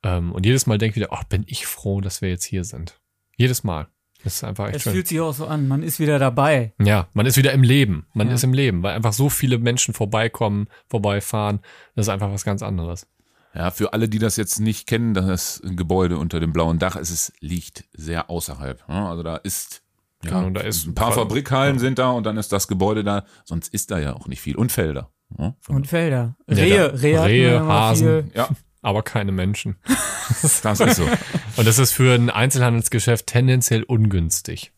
Ähm, 0.02 0.32
und 0.32 0.44
jedes 0.44 0.66
Mal 0.66 0.76
denke 0.76 0.90
ich 0.92 0.96
wieder, 0.96 1.14
ach, 1.14 1.24
bin 1.24 1.44
ich 1.46 1.66
froh, 1.66 2.02
dass 2.02 2.20
wir 2.20 2.28
jetzt 2.28 2.44
hier 2.44 2.64
sind. 2.64 3.00
Jedes 3.36 3.64
Mal. 3.64 3.88
Das 4.22 4.34
ist 4.36 4.44
einfach 4.44 4.66
echt 4.66 4.76
Es 4.76 4.82
schön. 4.82 4.92
fühlt 4.94 5.08
sich 5.08 5.20
auch 5.20 5.32
so 5.34 5.46
an, 5.46 5.66
man 5.68 5.82
ist 5.82 5.98
wieder 5.98 6.18
dabei. 6.18 6.72
Ja, 6.82 7.08
man 7.14 7.24
ist 7.26 7.36
wieder 7.38 7.52
im 7.52 7.62
Leben. 7.62 8.06
Man 8.14 8.28
Ja. 8.28 8.34
ist 8.34 8.42
im 8.44 8.52
Leben, 8.54 8.82
weil 8.82 8.94
einfach 8.94 9.12
so 9.14 9.28
viele 9.30 9.58
Menschen 9.58 9.94
vorbeikommen, 9.94 10.68
vorbeifahren. 10.88 11.60
Das 11.94 12.06
ist 12.06 12.10
einfach 12.10 12.30
was 12.32 12.44
ganz 12.44 12.62
anderes. 12.62 13.06
Ja, 13.54 13.70
für 13.70 13.92
alle, 13.92 14.08
die 14.08 14.18
das 14.18 14.36
jetzt 14.36 14.58
nicht 14.58 14.86
kennen, 14.88 15.14
das 15.14 15.60
Gebäude 15.64 16.18
unter 16.18 16.40
dem 16.40 16.52
blauen 16.52 16.78
Dach, 16.78 16.96
es 16.96 17.10
ist, 17.10 17.32
liegt 17.40 17.84
sehr 17.92 18.28
außerhalb. 18.30 18.82
Ja, 18.88 19.10
Also 19.10 19.22
da 19.22 19.36
ist, 19.36 19.82
ja, 20.24 20.32
Ahnung, 20.32 20.54
da 20.54 20.60
ist 20.62 20.86
ein 20.86 20.94
paar 20.94 21.12
Ver- 21.12 21.20
Fabrikhallen 21.20 21.78
sind 21.78 21.98
da 21.98 22.10
und 22.10 22.24
dann 22.24 22.36
ist 22.36 22.50
das 22.52 22.66
Gebäude 22.68 23.04
da. 23.04 23.24
Sonst 23.44 23.72
ist 23.72 23.90
da 23.90 23.98
ja 23.98 24.14
auch 24.14 24.26
nicht 24.26 24.40
viel. 24.40 24.56
Und 24.56 24.72
Felder. 24.72 25.10
Ja, 25.38 25.54
Und 25.68 25.86
Felder. 25.86 26.36
Ja, 26.48 26.54
Rehe, 26.56 27.02
Rehe, 27.02 27.22
Rehe, 27.24 27.60
Hasen. 27.64 28.24
viel. 28.24 28.30
ja 28.34 28.48
Aber 28.82 29.02
keine 29.02 29.30
Menschen. 29.32 29.76
das 30.62 30.80
ist 30.80 30.96
so. 30.96 31.08
Und 31.56 31.66
das 31.66 31.78
ist 31.78 31.92
für 31.92 32.14
ein 32.14 32.30
Einzelhandelsgeschäft 32.30 33.26
tendenziell 33.28 33.82
ungünstig. 33.84 34.72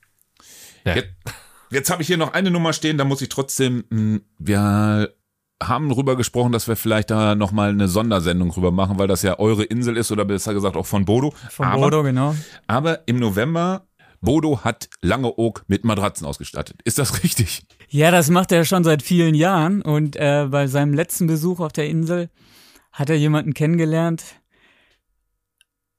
Ja. 0.84 0.96
Jetzt, 0.96 1.08
jetzt 1.70 1.90
habe 1.90 2.02
ich 2.02 2.08
hier 2.08 2.16
noch 2.18 2.32
eine 2.34 2.50
Nummer 2.50 2.72
stehen, 2.72 2.98
da 2.98 3.04
muss 3.04 3.22
ich 3.22 3.28
trotzdem, 3.28 3.84
mh, 3.90 4.20
wir 4.38 5.14
haben 5.62 5.88
drüber 5.88 6.16
gesprochen, 6.16 6.52
dass 6.52 6.68
wir 6.68 6.76
vielleicht 6.76 7.10
da 7.10 7.34
nochmal 7.34 7.70
eine 7.70 7.88
Sondersendung 7.88 8.50
drüber 8.50 8.70
machen, 8.70 8.98
weil 8.98 9.08
das 9.08 9.22
ja 9.22 9.38
eure 9.38 9.64
Insel 9.64 9.96
ist 9.96 10.12
oder 10.12 10.24
besser 10.24 10.54
gesagt 10.54 10.76
auch 10.76 10.86
von 10.86 11.04
Bodo. 11.04 11.32
Von 11.50 11.66
aber, 11.66 11.82
Bodo, 11.82 12.02
genau. 12.02 12.34
aber 12.66 13.06
im 13.08 13.18
November, 13.18 13.86
Bodo 14.20 14.64
hat 14.64 14.88
Langeoog 15.02 15.64
mit 15.66 15.84
Matratzen 15.84 16.26
ausgestattet. 16.26 16.80
Ist 16.84 16.98
das 16.98 17.22
richtig? 17.22 17.62
Ja, 17.88 18.10
das 18.10 18.28
macht 18.28 18.52
er 18.52 18.64
schon 18.64 18.84
seit 18.84 19.02
vielen 19.02 19.34
Jahren 19.34 19.82
und 19.82 20.16
äh, 20.16 20.46
bei 20.50 20.66
seinem 20.66 20.92
letzten 20.92 21.26
Besuch 21.26 21.60
auf 21.60 21.72
der 21.72 21.88
Insel 21.88 22.28
hat 22.92 23.08
er 23.08 23.16
jemanden 23.16 23.54
kennengelernt 23.54 24.24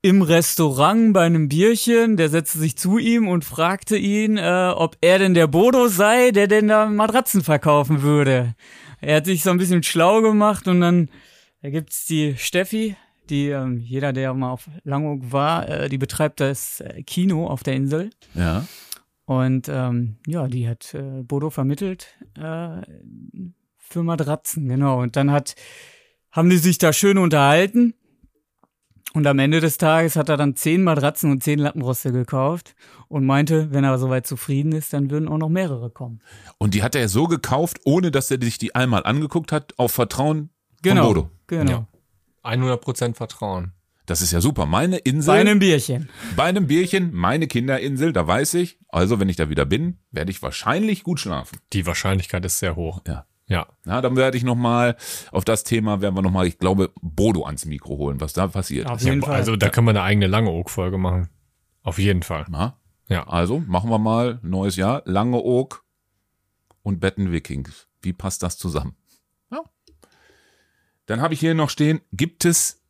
im 0.01 0.21
Restaurant 0.21 1.13
bei 1.13 1.25
einem 1.25 1.49
Bierchen. 1.49 2.17
Der 2.17 2.29
setzte 2.29 2.59
sich 2.59 2.77
zu 2.77 2.97
ihm 2.97 3.27
und 3.27 3.43
fragte 3.43 3.97
ihn, 3.97 4.37
äh, 4.37 4.71
ob 4.75 4.97
er 5.01 5.19
denn 5.19 5.33
der 5.33 5.47
Bodo 5.47 5.87
sei, 5.87 6.31
der 6.31 6.47
denn 6.47 6.67
da 6.67 6.85
Matratzen 6.85 7.43
verkaufen 7.43 8.01
würde. 8.01 8.55
Er 9.01 9.17
hat 9.17 9.25
sich 9.25 9.43
so 9.43 9.49
ein 9.51 9.57
bisschen 9.57 9.83
schlau 9.83 10.21
gemacht 10.21 10.67
und 10.67 10.81
dann 10.81 11.09
da 11.61 11.69
gibt's 11.69 12.05
die 12.05 12.35
Steffi, 12.37 12.95
die 13.29 13.49
ähm, 13.49 13.79
jeder, 13.79 14.13
der 14.13 14.33
mal 14.33 14.51
auf 14.51 14.69
Langeoog 14.83 15.31
war, 15.31 15.67
äh, 15.67 15.89
die 15.89 15.97
betreibt 15.97 16.39
das 16.39 16.81
äh, 16.81 17.03
Kino 17.03 17.47
auf 17.47 17.63
der 17.63 17.73
Insel. 17.73 18.11
Ja. 18.35 18.65
Und 19.25 19.67
ähm, 19.69 20.17
ja, 20.25 20.47
die 20.47 20.69
hat 20.69 20.93
äh, 20.93 21.23
Bodo 21.23 21.49
vermittelt 21.49 22.15
äh, 22.37 22.81
für 23.77 24.03
Matratzen, 24.03 24.69
genau. 24.69 25.01
Und 25.01 25.15
dann 25.15 25.31
hat, 25.31 25.55
haben 26.31 26.49
die 26.49 26.57
sich 26.57 26.77
da 26.77 26.93
schön 26.93 27.17
unterhalten. 27.17 27.93
Und 29.17 29.25
am 29.25 29.39
Ende 29.39 29.61
des 29.61 29.79
Tages 29.79 30.15
hat 30.15 30.29
er 30.29 30.37
dann 30.37 30.55
zehn 30.55 30.83
Matratzen 30.83 31.31
und 31.31 31.41
zehn 31.41 31.57
Lattenroste 31.57 32.11
gekauft 32.11 32.75
und 33.07 33.25
meinte, 33.25 33.71
wenn 33.71 33.83
er 33.83 33.97
soweit 33.97 34.27
zufrieden 34.27 34.73
ist, 34.73 34.93
dann 34.93 35.09
würden 35.09 35.27
auch 35.27 35.39
noch 35.39 35.49
mehrere 35.49 35.89
kommen. 35.89 36.19
Und 36.59 36.75
die 36.75 36.83
hat 36.83 36.93
er 36.93 37.09
so 37.09 37.25
gekauft, 37.27 37.79
ohne 37.83 38.11
dass 38.11 38.29
er 38.29 38.39
sich 38.39 38.59
die 38.59 38.75
einmal 38.75 39.03
angeguckt 39.05 39.51
hat, 39.51 39.73
auf 39.77 39.91
Vertrauen 39.91 40.51
Genau. 40.83 41.05
von 41.05 41.13
Bodo. 41.15 41.29
Genau. 41.47 41.71
Ja. 41.71 41.87
100% 42.43 43.15
Vertrauen. 43.15 43.71
Das 44.05 44.21
ist 44.21 44.33
ja 44.33 44.39
super. 44.39 44.67
Meine 44.67 44.97
Insel. 44.97 45.33
Bei 45.33 45.39
einem 45.41 45.57
Bierchen. 45.57 46.09
Bei 46.35 46.43
einem 46.43 46.67
Bierchen, 46.67 47.11
meine 47.11 47.47
Kinderinsel, 47.47 48.13
da 48.13 48.27
weiß 48.27 48.53
ich. 48.53 48.77
Also, 48.87 49.19
wenn 49.19 49.29
ich 49.29 49.35
da 49.35 49.49
wieder 49.49 49.65
bin, 49.65 49.97
werde 50.11 50.29
ich 50.29 50.43
wahrscheinlich 50.43 51.01
gut 51.01 51.19
schlafen. 51.19 51.57
Die 51.73 51.87
Wahrscheinlichkeit 51.87 52.45
ist 52.45 52.59
sehr 52.59 52.75
hoch. 52.75 53.01
Ja. 53.07 53.25
Ja. 53.47 53.67
Ja, 53.85 54.01
dann 54.01 54.15
werde 54.17 54.37
ich 54.37 54.43
nochmal 54.43 54.97
auf 55.31 55.45
das 55.45 55.63
Thema, 55.63 56.01
werden 56.01 56.15
wir 56.15 56.21
nochmal, 56.21 56.47
ich 56.47 56.57
glaube, 56.57 56.91
Bodo 57.01 57.45
ans 57.45 57.65
Mikro 57.65 57.97
holen, 57.97 58.19
was 58.19 58.33
da 58.33 58.47
passiert. 58.47 58.87
Auf 58.89 59.01
jeden 59.01 59.21
Fall. 59.21 59.35
Also 59.35 59.55
da 59.55 59.69
können 59.69 59.87
wir 59.87 59.91
eine 59.91 60.01
eigene 60.03 60.27
lange 60.27 60.49
Oak-Folge 60.51 60.97
machen. 60.97 61.29
Auf 61.83 61.97
jeden 61.97 62.23
Fall. 62.23 62.45
Na? 62.49 62.77
Ja. 63.07 63.25
Also, 63.27 63.59
machen 63.65 63.89
wir 63.89 63.99
mal 63.99 64.39
neues 64.43 64.75
Jahr. 64.75 65.01
Lange 65.05 65.37
Oak 65.37 65.85
und 66.83 66.99
Betten 66.99 67.31
Vikings. 67.31 67.87
Wie 68.01 68.11
passt 68.13 68.43
das 68.43 68.57
zusammen? 68.57 68.95
Ja. 69.49 69.61
Dann 71.05 71.21
habe 71.21 71.33
ich 71.33 71.39
hier 71.39 71.53
noch 71.53 71.69
stehen, 71.69 72.01
gibt 72.11 72.43
es 72.43 72.83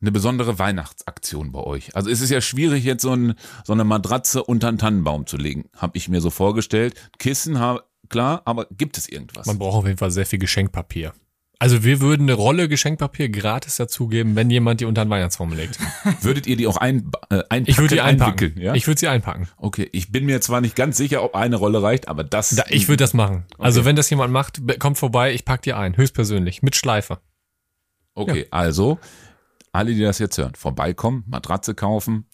eine 0.00 0.12
besondere 0.12 0.60
Weihnachtsaktion 0.60 1.50
bei 1.50 1.58
euch? 1.60 1.96
Also 1.96 2.08
es 2.08 2.20
ist 2.20 2.30
ja 2.30 2.40
schwierig, 2.40 2.84
jetzt 2.84 3.02
so, 3.02 3.10
ein, 3.12 3.34
so 3.64 3.72
eine 3.72 3.82
Matratze 3.82 4.44
unter 4.44 4.68
einen 4.68 4.78
Tannenbaum 4.78 5.26
zu 5.26 5.36
legen, 5.36 5.68
habe 5.76 5.96
ich 5.98 6.08
mir 6.08 6.20
so 6.20 6.30
vorgestellt. 6.30 6.94
Kissen, 7.18 7.58
ha- 7.58 7.82
klar, 8.08 8.42
aber 8.44 8.66
gibt 8.76 8.98
es 8.98 9.08
irgendwas? 9.08 9.46
Man 9.46 9.58
braucht 9.58 9.76
auf 9.76 9.86
jeden 9.86 9.98
Fall 9.98 10.10
sehr 10.10 10.26
viel 10.26 10.38
Geschenkpapier. 10.38 11.12
Also 11.60 11.82
wir 11.82 12.00
würden 12.00 12.22
eine 12.22 12.34
Rolle 12.34 12.68
Geschenkpapier 12.68 13.30
gratis 13.30 13.76
dazugeben, 13.76 14.36
wenn 14.36 14.48
jemand 14.48 14.80
die 14.80 14.84
unter 14.84 15.04
den 15.04 15.10
Weihnachtsbaum 15.10 15.52
legt. 15.52 15.78
Würdet 16.20 16.46
ihr 16.46 16.56
die 16.56 16.68
auch 16.68 16.76
ein, 16.76 17.10
äh, 17.30 17.42
einpacken, 17.48 17.64
Ich 17.66 17.78
würde 17.78 17.94
die 17.96 18.00
einpacken. 18.00 18.54
Ja? 18.60 18.74
Ich 18.74 18.86
würde 18.86 19.00
sie 19.00 19.08
einpacken. 19.08 19.48
okay, 19.56 19.88
ich 19.90 20.12
bin 20.12 20.24
mir 20.24 20.40
zwar 20.40 20.60
nicht 20.60 20.76
ganz 20.76 20.96
sicher, 20.96 21.24
ob 21.24 21.34
eine 21.34 21.56
Rolle 21.56 21.82
reicht, 21.82 22.06
aber 22.06 22.22
das... 22.22 22.50
Da, 22.50 22.62
ich 22.68 22.86
würde 22.86 23.02
das 23.02 23.12
machen. 23.12 23.44
Also 23.58 23.84
wenn 23.84 23.96
das 23.96 24.08
jemand 24.08 24.32
macht, 24.32 24.60
kommt 24.78 24.98
vorbei, 24.98 25.34
ich 25.34 25.44
pack 25.44 25.62
die 25.62 25.72
ein, 25.72 25.96
höchstpersönlich, 25.96 26.62
mit 26.62 26.76
Schleife. 26.76 27.18
Okay, 28.14 28.46
also, 28.52 29.00
alle, 29.72 29.94
die 29.94 30.00
das 30.00 30.20
jetzt 30.20 30.38
hören, 30.38 30.54
vorbeikommen, 30.54 31.24
Matratze 31.26 31.74
kaufen, 31.74 32.26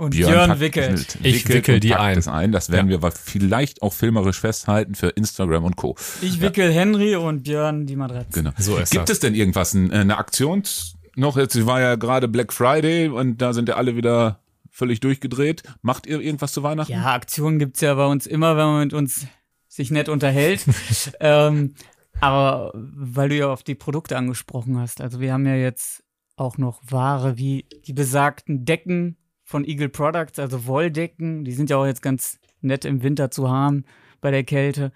Und 0.00 0.10
Björn, 0.12 0.32
Björn, 0.32 0.60
wickelt. 0.60 1.18
Ich 1.22 1.34
wickelt 1.44 1.54
wickel 1.54 1.80
die 1.80 1.94
ein. 1.94 2.16
Es 2.16 2.26
ein. 2.26 2.52
Das 2.52 2.70
werden 2.70 2.88
wir 2.88 3.00
vielleicht 3.12 3.82
auch 3.82 3.92
filmerisch 3.92 4.40
festhalten 4.40 4.94
für 4.94 5.08
Instagram 5.08 5.64
und 5.64 5.76
Co. 5.76 5.94
Ich 6.22 6.40
wickel 6.40 6.72
Henry 6.72 7.16
und 7.16 7.42
Björn 7.42 7.84
die 7.84 7.96
Matratze. 7.96 8.30
Genau. 8.32 8.52
So 8.56 8.78
ist 8.78 8.92
Gibt 8.92 9.10
das. 9.10 9.16
es 9.16 9.20
denn 9.20 9.34
irgendwas, 9.34 9.74
ein- 9.74 9.92
eine 9.92 10.16
Aktion 10.16 10.62
noch? 11.16 11.36
Jetzt 11.36 11.66
war 11.66 11.82
ja 11.82 11.96
gerade 11.96 12.28
Black 12.28 12.52
Friday 12.54 13.08
und 13.08 13.42
da 13.42 13.52
sind 13.52 13.68
ja 13.68 13.76
alle 13.76 13.94
wieder 13.94 14.40
völlig 14.70 15.00
durchgedreht. 15.00 15.64
Macht 15.82 16.06
ihr 16.06 16.18
irgendwas 16.18 16.52
zu 16.52 16.62
Weihnachten? 16.62 16.92
Ja, 16.92 17.12
Aktionen 17.12 17.58
gibt's 17.58 17.82
ja 17.82 17.92
bei 17.94 18.06
uns 18.06 18.26
immer, 18.26 18.56
wenn 18.56 18.64
man 18.66 18.80
mit 18.84 18.94
uns 18.94 19.26
sich 19.68 19.90
nett 19.90 20.08
unterhält. 20.08 20.64
ähm, 21.20 21.74
aber 22.20 22.72
weil 22.74 23.28
du 23.28 23.36
ja 23.36 23.48
auf 23.48 23.62
die 23.64 23.74
Produkte 23.74 24.16
angesprochen 24.16 24.78
hast, 24.78 25.02
also 25.02 25.20
wir 25.20 25.34
haben 25.34 25.44
ja 25.44 25.56
jetzt 25.56 26.02
auch 26.36 26.56
noch 26.56 26.80
Ware 26.88 27.36
wie 27.36 27.66
die 27.86 27.92
besagten 27.92 28.64
Decken 28.64 29.18
von 29.50 29.64
Eagle 29.64 29.88
Products, 29.88 30.38
also 30.38 30.66
Wolldecken, 30.66 31.44
die 31.44 31.50
sind 31.50 31.70
ja 31.70 31.76
auch 31.76 31.84
jetzt 31.84 32.02
ganz 32.02 32.38
nett 32.60 32.84
im 32.84 33.02
Winter 33.02 33.32
zu 33.32 33.50
haben 33.50 33.84
bei 34.20 34.30
der 34.30 34.44
Kälte. 34.44 34.92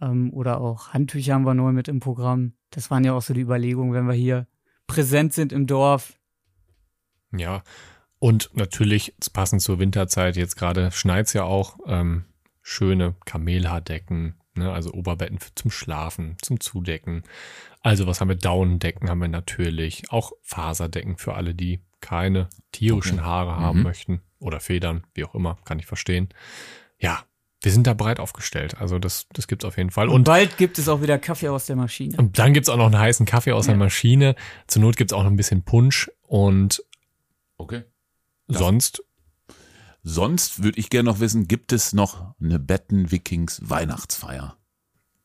Ähm, 0.00 0.32
oder 0.32 0.60
auch 0.60 0.88
Handtücher 0.88 1.34
haben 1.34 1.46
wir 1.46 1.54
neu 1.54 1.70
mit 1.70 1.86
im 1.86 2.00
Programm. 2.00 2.54
Das 2.70 2.90
waren 2.90 3.04
ja 3.04 3.12
auch 3.12 3.22
so 3.22 3.34
die 3.34 3.40
Überlegungen, 3.40 3.92
wenn 3.92 4.08
wir 4.08 4.14
hier 4.14 4.48
präsent 4.88 5.32
sind 5.32 5.52
im 5.52 5.68
Dorf. 5.68 6.18
Ja. 7.30 7.62
Und 8.18 8.50
natürlich, 8.54 9.14
passend 9.32 9.62
zur 9.62 9.78
Winterzeit, 9.78 10.36
jetzt 10.36 10.56
gerade 10.56 10.90
schneit's 10.90 11.32
ja 11.32 11.44
auch, 11.44 11.78
ähm, 11.86 12.24
schöne 12.62 13.14
Kamelhaardecken, 13.26 14.40
ne, 14.56 14.72
also 14.72 14.92
Oberbetten 14.92 15.38
für, 15.38 15.54
zum 15.54 15.70
Schlafen, 15.70 16.36
zum 16.42 16.58
Zudecken. 16.58 17.22
Also 17.80 18.08
was 18.08 18.20
haben 18.20 18.28
wir? 18.28 18.34
Daunendecken 18.34 19.08
haben 19.08 19.20
wir 19.20 19.28
natürlich. 19.28 20.10
Auch 20.10 20.32
Faserdecken 20.42 21.16
für 21.16 21.34
alle, 21.34 21.54
die 21.54 21.80
keine 22.00 22.48
tierischen 22.72 23.18
Okay. 23.18 23.26
Haare 23.28 23.56
haben 23.56 23.78
Mhm. 23.78 23.84
möchten. 23.84 24.22
Oder 24.40 24.60
Federn, 24.60 25.04
wie 25.14 25.24
auch 25.24 25.34
immer, 25.34 25.56
kann 25.64 25.78
ich 25.78 25.86
verstehen. 25.86 26.28
Ja, 27.00 27.24
wir 27.60 27.72
sind 27.72 27.88
da 27.88 27.94
breit 27.94 28.20
aufgestellt. 28.20 28.76
Also 28.80 28.98
das, 29.00 29.26
das 29.32 29.48
gibt's 29.48 29.64
auf 29.64 29.76
jeden 29.78 29.90
Fall. 29.90 30.08
Und 30.08 30.14
Und 30.14 30.24
bald 30.24 30.56
gibt 30.58 30.78
es 30.78 30.88
auch 30.88 31.02
wieder 31.02 31.18
Kaffee 31.18 31.48
aus 31.48 31.66
der 31.66 31.74
Maschine. 31.76 32.16
und 32.16 32.38
dann 32.38 32.54
gibt's 32.54 32.68
auch 32.68 32.76
noch 32.76 32.86
einen 32.86 32.98
heißen 32.98 33.26
Kaffee 33.26 33.52
aus 33.52 33.66
der 33.66 33.74
Maschine. 33.76 34.36
Zur 34.68 34.82
Not 34.82 34.96
gibt's 34.96 35.12
auch 35.12 35.24
noch 35.24 35.30
ein 35.30 35.36
bisschen 35.36 35.64
Punsch. 35.64 36.08
Und 36.22 36.84
Okay. 37.56 37.82
sonst, 38.46 39.02
Sonst 40.04 40.62
würde 40.62 40.78
ich 40.78 40.88
gerne 40.90 41.10
noch 41.10 41.20
wissen, 41.20 41.48
gibt 41.48 41.72
es 41.72 41.92
noch 41.92 42.34
eine 42.40 42.58
Betten 42.58 43.10
Vikings 43.10 43.60
Weihnachtsfeier? 43.68 44.56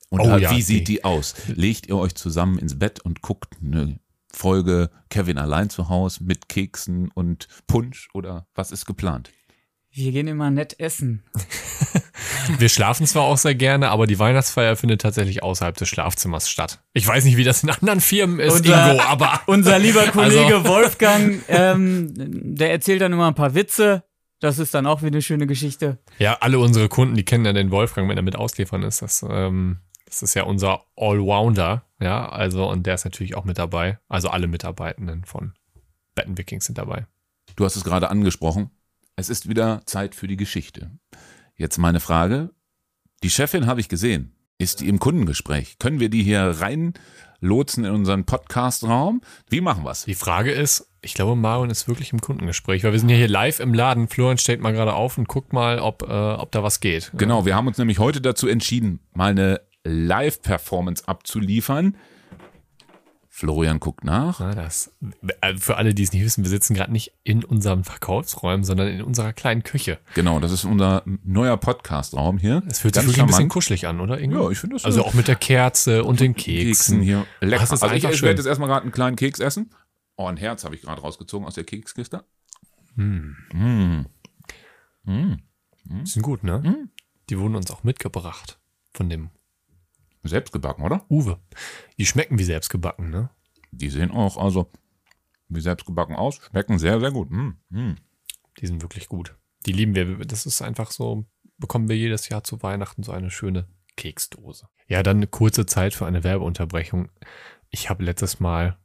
Und 0.09 0.19
Oh 0.21 0.37
ja, 0.37 0.49
wie 0.51 0.55
die- 0.57 0.61
sieht 0.61 0.87
die 0.87 1.03
aus? 1.03 1.35
Legt 1.47 1.87
ihr 1.87 1.95
euch 1.97 2.15
zusammen 2.15 2.57
ins 2.57 2.77
Bett 2.77 2.99
und 2.99 3.21
guckt 3.21 3.55
eine 3.63 3.99
Folge 4.35 4.89
Kevin 5.09 5.37
allein 5.37 5.69
zu 5.69 5.89
Hause 5.89 6.23
mit 6.23 6.49
Keksen 6.49 7.09
und 7.13 7.47
Punsch 7.67 8.09
oder 8.13 8.47
was 8.55 8.71
ist 8.71 8.85
geplant? 8.85 9.31
Wir 9.91 10.11
gehen 10.11 10.27
immer 10.27 10.49
nett 10.49 10.79
essen. 10.79 11.23
wir 12.57 12.69
schlafen 12.69 13.05
zwar 13.05 13.23
auch 13.23 13.37
sehr 13.37 13.53
gerne, 13.55 13.89
aber 13.89 14.07
die 14.07 14.17
Weihnachtsfeier 14.17 14.75
findet 14.75 15.01
tatsächlich 15.01 15.43
außerhalb 15.43 15.77
des 15.77 15.87
Schlafzimmers 15.87 16.49
statt. 16.49 16.81
Ich 16.93 17.05
weiß 17.07 17.25
nicht, 17.25 17.37
wie 17.37 17.43
das 17.43 17.61
in 17.63 17.69
anderen 17.69 18.01
Firmen 18.01 18.39
ist, 18.39 18.61
Unser- 18.61 18.91
Ingo, 18.93 19.03
aber 19.03 19.41
Unser 19.47 19.77
lieber 19.79 20.03
Kollege 20.11 20.55
Also- 20.57 20.67
Wolfgang, 20.67 21.43
ähm, 21.47 22.11
der 22.15 22.71
erzählt 22.71 23.01
dann 23.01 23.13
immer 23.13 23.27
ein 23.27 23.35
paar 23.35 23.53
Witze. 23.53 24.03
Das 24.39 24.59
ist 24.59 24.73
dann 24.73 24.87
auch 24.87 25.01
wieder 25.01 25.11
eine 25.13 25.21
schöne 25.21 25.47
Geschichte. 25.47 25.99
ja, 26.17 26.37
alle 26.41 26.59
unsere 26.59 26.89
Kunden, 26.89 27.15
die 27.15 27.23
kennen 27.23 27.45
ja 27.45 27.53
den 27.53 27.71
Wolfgang, 27.71 28.09
wenn 28.09 28.17
er 28.17 28.23
mit 28.23 28.35
ausliefern 28.35 28.83
ist. 28.83 29.01
Das, 29.01 29.23
ähm, 29.29 29.77
das 30.13 30.21
ist 30.21 30.35
ja 30.35 30.43
unser 30.43 30.83
Allrounder, 30.95 31.85
ja, 31.99 32.29
also 32.29 32.69
und 32.69 32.85
der 32.85 32.95
ist 32.95 33.05
natürlich 33.05 33.35
auch 33.35 33.45
mit 33.45 33.57
dabei. 33.57 33.97
Also 34.07 34.29
alle 34.29 34.47
Mitarbeitenden 34.47 35.25
von 35.25 35.53
Betten 36.13 36.37
Vikings 36.37 36.65
sind 36.65 36.77
dabei. 36.77 37.07
Du 37.55 37.65
hast 37.65 37.75
es 37.75 37.83
gerade 37.83 38.09
angesprochen. 38.09 38.69
Es 39.15 39.29
ist 39.29 39.49
wieder 39.49 39.81
Zeit 39.85 40.13
für 40.13 40.27
die 40.27 40.37
Geschichte. 40.37 40.91
Jetzt 41.55 41.77
meine 41.77 41.99
Frage. 41.99 42.51
Die 43.23 43.29
Chefin 43.29 43.65
habe 43.65 43.79
ich 43.79 43.89
gesehen. 43.89 44.35
Ist 44.59 44.81
die 44.81 44.87
im 44.87 44.99
Kundengespräch? 44.99 45.79
Können 45.79 45.99
wir 45.99 46.09
die 46.09 46.23
hier 46.23 46.41
reinlotsen 46.59 47.85
in 47.85 47.91
unseren 47.91 48.25
Podcast-Raum? 48.25 49.21
Wie 49.49 49.61
machen 49.61 49.83
wir's? 49.83 50.05
Die 50.05 50.13
Frage 50.13 50.51
ist, 50.51 50.89
ich 51.01 51.15
glaube, 51.15 51.35
Marion 51.35 51.69
ist 51.69 51.87
wirklich 51.87 52.13
im 52.13 52.21
Kundengespräch, 52.21 52.83
weil 52.83 52.91
wir 52.91 52.99
sind 52.99 53.09
ja 53.09 53.17
hier 53.17 53.27
live 53.27 53.59
im 53.59 53.73
Laden. 53.73 54.07
Florian 54.07 54.37
steht 54.37 54.61
mal 54.61 54.73
gerade 54.73 54.93
auf 54.93 55.17
und 55.17 55.27
guckt 55.27 55.53
mal, 55.53 55.79
ob, 55.79 56.03
äh, 56.03 56.05
ob 56.05 56.51
da 56.51 56.61
was 56.63 56.79
geht. 56.79 57.11
Genau, 57.15 57.45
wir 57.45 57.55
haben 57.55 57.67
uns 57.67 57.77
nämlich 57.77 57.97
heute 57.97 58.21
dazu 58.21 58.47
entschieden, 58.47 58.99
mal 59.13 59.31
eine 59.31 59.61
Live-Performance 59.83 61.07
abzuliefern. 61.07 61.97
Florian 63.35 63.79
guckt 63.79 64.03
nach. 64.03 64.39
Na, 64.39 64.53
das, 64.53 64.91
äh, 65.41 65.55
für 65.55 65.77
alle, 65.77 65.95
die 65.95 66.03
es 66.03 66.13
nicht 66.13 66.23
wissen, 66.23 66.43
wir 66.43 66.51
sitzen 66.51 66.75
gerade 66.75 66.91
nicht 66.91 67.13
in 67.23 67.43
unseren 67.43 67.83
Verkaufsräumen, 67.83 68.63
sondern 68.63 68.87
in 68.89 69.01
unserer 69.01 69.33
kleinen 69.33 69.63
Küche. 69.63 69.97
Genau, 70.13 70.39
das 70.39 70.51
ist 70.51 70.65
unser 70.65 71.01
neuer 71.23 71.57
Podcast-Raum 71.57 72.37
hier. 72.37 72.61
Es 72.69 72.79
fühlt 72.79 72.93
sich 72.93 73.03
wirklich 73.03 73.21
ein 73.21 73.25
bisschen 73.27 73.49
kuschelig 73.49 73.87
an, 73.87 74.01
oder? 74.01 74.19
Ingo? 74.19 74.43
Ja, 74.43 74.51
ich 74.51 74.59
finde 74.59 74.75
das 74.75 74.85
Also 74.85 75.01
so. 75.01 75.07
auch 75.07 75.15
mit 75.15 75.27
der 75.27 75.35
Kerze 75.35 76.03
und 76.03 76.19
den 76.19 76.35
Keksen 76.35 76.67
Keksen. 76.67 77.01
hier. 77.01 77.25
Lecker. 77.41 77.63
Ist 77.63 77.71
also 77.71 77.87
ich, 77.87 78.03
ich 78.03 78.21
werde 78.21 78.37
jetzt 78.37 78.45
erstmal 78.45 78.69
gerade 78.69 78.83
einen 78.83 78.91
kleinen 78.91 79.15
Keks 79.15 79.39
essen. 79.39 79.71
Oh, 80.15 80.27
ein 80.27 80.37
Herz 80.37 80.63
habe 80.63 80.75
ich 80.75 80.81
gerade 80.83 81.01
rausgezogen 81.01 81.47
aus 81.47 81.55
der 81.55 81.63
Kekskiste. 81.63 82.23
Mm. 82.95 84.05
Die 85.05 86.05
sind 86.05 86.21
gut, 86.21 86.43
ne? 86.43 86.61
Hm? 86.61 86.91
Die 87.31 87.39
wurden 87.39 87.55
uns 87.55 87.71
auch 87.71 87.83
mitgebracht 87.83 88.59
von 88.93 89.09
dem 89.09 89.31
Selbst 90.23 90.51
gebacken, 90.51 90.83
oder? 90.83 91.05
Uwe. 91.09 91.39
Die 91.97 92.05
schmecken 92.05 92.39
wie 92.39 92.43
selbst 92.43 92.69
gebacken, 92.69 93.09
ne? 93.09 93.29
Die 93.71 93.89
sehen 93.89 94.11
auch 94.11 94.37
also 94.37 94.71
wie 95.49 95.61
selbst 95.61 95.85
gebacken 95.85 96.15
aus. 96.15 96.39
Schmecken 96.49 96.79
sehr, 96.79 96.99
sehr 96.99 97.11
gut. 97.11 97.29
Mm. 97.29 97.57
Mm. 97.69 97.95
Die 98.59 98.67
sind 98.67 98.81
wirklich 98.81 99.09
gut. 99.09 99.35
Die 99.65 99.73
lieben 99.73 99.95
wir. 99.95 100.17
Das 100.25 100.45
ist 100.45 100.61
einfach 100.61 100.91
so, 100.91 101.25
bekommen 101.57 101.89
wir 101.89 101.97
jedes 101.97 102.29
Jahr 102.29 102.43
zu 102.43 102.61
Weihnachten 102.63 103.03
so 103.03 103.11
eine 103.11 103.31
schöne 103.31 103.67
Keksdose. 103.95 104.67
Ja, 104.87 105.03
dann 105.03 105.17
eine 105.17 105.27
kurze 105.27 105.65
Zeit 105.65 105.93
für 105.93 106.05
eine 106.05 106.23
Werbeunterbrechung. 106.23 107.09
Ich 107.69 107.89
habe 107.89 108.03
letztes 108.03 108.39
Mal, 108.39 108.77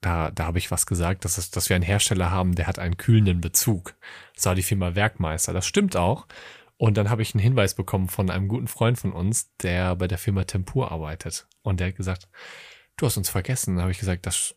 da, 0.00 0.30
da 0.30 0.46
habe 0.46 0.58
ich 0.58 0.70
was 0.70 0.86
gesagt, 0.86 1.24
dass, 1.24 1.38
es, 1.38 1.50
dass 1.50 1.68
wir 1.68 1.76
einen 1.76 1.84
Hersteller 1.84 2.30
haben, 2.30 2.54
der 2.54 2.66
hat 2.66 2.78
einen 2.78 2.96
kühlenden 2.96 3.40
Bezug. 3.40 3.94
Das 4.34 4.46
war 4.46 4.54
die 4.54 4.62
Firma 4.62 4.94
Werkmeister. 4.94 5.52
Das 5.52 5.66
stimmt 5.66 5.96
auch. 5.96 6.26
Und 6.76 6.96
dann 6.96 7.08
habe 7.10 7.22
ich 7.22 7.34
einen 7.34 7.42
Hinweis 7.42 7.74
bekommen 7.74 8.08
von 8.08 8.30
einem 8.30 8.48
guten 8.48 8.66
Freund 8.68 8.98
von 8.98 9.12
uns, 9.12 9.54
der 9.58 9.94
bei 9.96 10.08
der 10.08 10.18
Firma 10.18 10.44
Tempur 10.44 10.90
arbeitet. 10.90 11.46
Und 11.62 11.80
der 11.80 11.88
hat 11.88 11.96
gesagt, 11.96 12.28
du 12.96 13.06
hast 13.06 13.16
uns 13.16 13.28
vergessen. 13.30 13.76
Da 13.76 13.82
habe 13.82 13.92
ich 13.92 13.98
gesagt, 13.98 14.26
das 14.26 14.56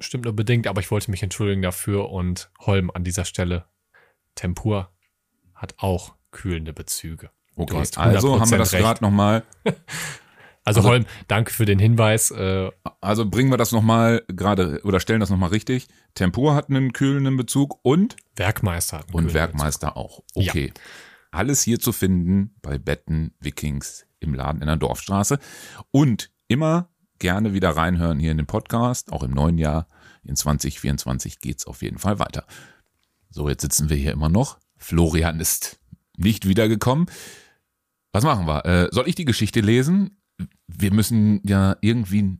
stimmt 0.00 0.24
nur 0.24 0.34
bedingt, 0.34 0.66
aber 0.66 0.80
ich 0.80 0.90
wollte 0.90 1.10
mich 1.10 1.22
entschuldigen 1.22 1.62
dafür 1.62 2.10
und 2.10 2.50
Holm 2.60 2.90
an 2.92 3.02
dieser 3.04 3.24
Stelle. 3.24 3.64
Tempur 4.34 4.90
hat 5.54 5.74
auch 5.78 6.14
kühlende 6.30 6.72
Bezüge. 6.72 7.30
Okay, 7.56 7.76
also 7.96 8.38
haben 8.40 8.50
wir 8.50 8.56
100% 8.56 8.58
das 8.58 8.70
gerade 8.72 9.02
nochmal. 9.02 9.42
Also, 10.64 10.80
Also- 10.80 10.90
Holm, 10.90 11.06
danke 11.28 11.50
für 11.50 11.64
den 11.64 11.78
Hinweis. 11.78 12.30
Äh, 12.30 12.70
Also 13.00 13.24
bringen 13.24 13.50
wir 13.50 13.56
das 13.56 13.72
nochmal 13.72 14.22
gerade 14.28 14.82
oder 14.84 15.00
stellen 15.00 15.20
das 15.20 15.30
nochmal 15.30 15.48
richtig. 15.48 15.88
Tempur 16.12 16.54
hat 16.54 16.68
einen 16.68 16.92
kühlenden 16.92 17.38
Bezug 17.38 17.78
und 17.82 18.16
Werkmeister 18.36 18.98
hat 18.98 19.06
einen 19.08 19.14
und 19.28 19.32
Werkmeister 19.34 19.96
auch. 19.96 20.22
Okay. 20.34 20.74
Alles 21.30 21.62
hier 21.62 21.78
zu 21.78 21.92
finden 21.92 22.54
bei 22.62 22.78
Betten 22.78 23.34
Vikings 23.40 24.06
im 24.20 24.34
Laden 24.34 24.60
in 24.60 24.66
der 24.66 24.76
Dorfstraße. 24.76 25.38
Und 25.90 26.30
immer 26.48 26.88
gerne 27.18 27.52
wieder 27.52 27.70
reinhören 27.70 28.18
hier 28.18 28.30
in 28.30 28.38
den 28.38 28.46
Podcast, 28.46 29.12
auch 29.12 29.22
im 29.22 29.32
neuen 29.32 29.58
Jahr. 29.58 29.88
In 30.24 30.36
2024 30.36 31.40
geht's 31.40 31.66
auf 31.66 31.82
jeden 31.82 31.98
Fall 31.98 32.18
weiter. 32.18 32.46
So, 33.30 33.48
jetzt 33.48 33.62
sitzen 33.62 33.88
wir 33.88 33.96
hier 33.96 34.12
immer 34.12 34.28
noch. 34.28 34.58
Florian 34.76 35.40
ist 35.40 35.80
nicht 36.16 36.48
wiedergekommen. 36.48 37.06
Was 38.12 38.24
machen 38.24 38.46
wir? 38.46 38.64
Äh, 38.64 38.88
soll 38.90 39.08
ich 39.08 39.14
die 39.14 39.24
Geschichte 39.24 39.60
lesen? 39.60 40.20
Wir 40.66 40.92
müssen 40.92 41.40
ja 41.44 41.76
irgendwie 41.80 42.38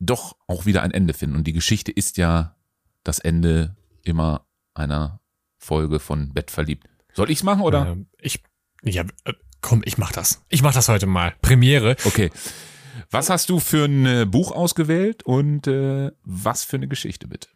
doch 0.00 0.36
auch 0.46 0.66
wieder 0.66 0.82
ein 0.82 0.90
Ende 0.90 1.14
finden. 1.14 1.36
Und 1.36 1.46
die 1.46 1.52
Geschichte 1.52 1.92
ist 1.92 2.16
ja 2.16 2.56
das 3.04 3.18
Ende 3.18 3.76
immer 4.02 4.46
einer 4.74 5.20
Folge 5.58 5.98
von 5.98 6.32
Bett 6.32 6.50
verliebt. 6.50 6.88
Soll 7.18 7.32
ich's 7.32 7.42
machen 7.42 7.62
oder? 7.62 7.88
Ähm, 7.88 8.06
ich, 8.20 8.44
ja, 8.84 9.02
äh, 9.24 9.32
komm, 9.60 9.82
ich 9.84 9.98
mach 9.98 10.12
das. 10.12 10.40
Ich 10.48 10.62
mach 10.62 10.72
das 10.72 10.88
heute 10.88 11.06
mal. 11.06 11.34
Premiere. 11.42 11.96
Okay. 12.04 12.30
Was 13.10 13.28
hast 13.28 13.50
du 13.50 13.58
für 13.58 13.86
ein 13.86 14.06
äh, 14.06 14.24
Buch 14.24 14.52
ausgewählt 14.52 15.24
und 15.24 15.66
äh, 15.66 16.12
was 16.22 16.62
für 16.62 16.76
eine 16.76 16.86
Geschichte 16.86 17.26
bitte? 17.26 17.48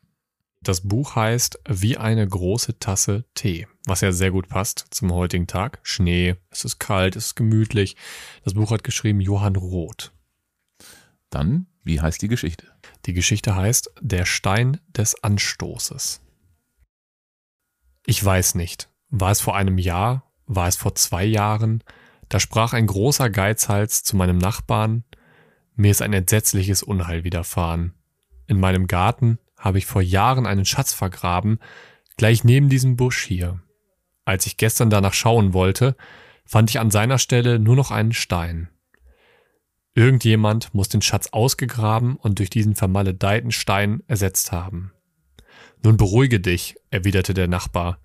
Das 0.63 0.81
Buch 0.81 1.15
heißt 1.15 1.61
Wie 1.69 1.97
eine 1.97 2.27
große 2.27 2.81
Tasse 2.81 3.25
Tee, 3.35 3.69
was 3.85 4.01
ja 4.01 4.11
sehr 4.11 4.33
gut 4.33 4.49
passt 4.49 4.85
zum 4.91 5.13
heutigen 5.13 5.47
Tag. 5.47 5.79
Schnee, 5.85 6.35
es 6.51 6.65
ist 6.65 6.81
kalt, 6.81 7.15
es 7.15 7.27
ist 7.27 7.37
gemütlich. 7.37 7.95
Das 8.43 8.55
Buch 8.55 8.73
hat 8.73 8.83
geschrieben 8.83 9.21
Johann 9.21 9.55
Roth. 9.55 10.11
Dann, 11.31 11.69
wie 11.85 12.01
heißt 12.01 12.21
die 12.21 12.27
Geschichte? 12.29 12.67
Die 13.07 13.13
Geschichte 13.13 13.55
heißt 13.55 13.93
Der 14.01 14.25
Stein 14.25 14.81
des 14.89 15.23
Anstoßes. 15.23 16.21
Ich 18.07 18.25
weiß 18.25 18.57
nicht. 18.57 18.89
War 19.15 19.31
es 19.31 19.43
vor 19.43 19.55
einem 19.55 19.77
Jahr? 19.77 20.25
War 20.47 20.69
es 20.69 20.77
vor 20.77 20.95
zwei 20.95 21.23
Jahren? 21.25 21.85
Da 22.31 22.41
sprach 22.41 22.73
ein 22.73 22.87
großer 22.87 23.29
Geizhals 23.29 24.03
zu 24.03 24.17
meinem 24.17 24.39
Nachbarn, 24.39 25.05
mir 25.75 25.91
ist 25.91 26.01
ein 26.01 26.15
entsetzliches 26.15 26.83
Unheil 26.83 27.23
widerfahren. 27.23 27.93
In 28.47 28.59
meinem 28.59 28.87
Garten 28.87 29.39
habe 29.59 29.77
ich 29.77 29.85
vor 29.85 30.01
Jahren 30.01 30.47
einen 30.47 30.65
Schatz 30.65 30.95
vergraben, 30.95 31.59
gleich 32.17 32.43
neben 32.43 32.71
diesem 32.71 32.97
Busch 32.97 33.23
hier. 33.23 33.61
Als 34.25 34.47
ich 34.47 34.57
gestern 34.57 34.89
danach 34.89 35.13
schauen 35.13 35.53
wollte, 35.53 35.95
fand 36.47 36.71
ich 36.71 36.81
an 36.81 36.91
seiner 36.91 37.19
Stelle 37.19 37.59
nur 37.59 37.77
noch 37.77 37.91
einen 37.91 38.13
Stein. 38.15 38.71
Irgendjemand 39.95 40.73
muss 40.73 40.89
den 40.89 41.03
Schatz 41.03 41.29
ausgegraben 41.33 42.17
und 42.17 42.39
durch 42.39 42.49
diesen 42.49 42.77
vermaledeiten 42.77 43.53
Stein 43.53 44.03
ersetzt 44.07 44.53
haben. 44.53 44.93
Nun 45.83 45.99
beruhige 45.99 46.41
dich, 46.41 46.77
erwiderte 46.89 47.35
der 47.35 47.49
Nachbar. 47.49 47.99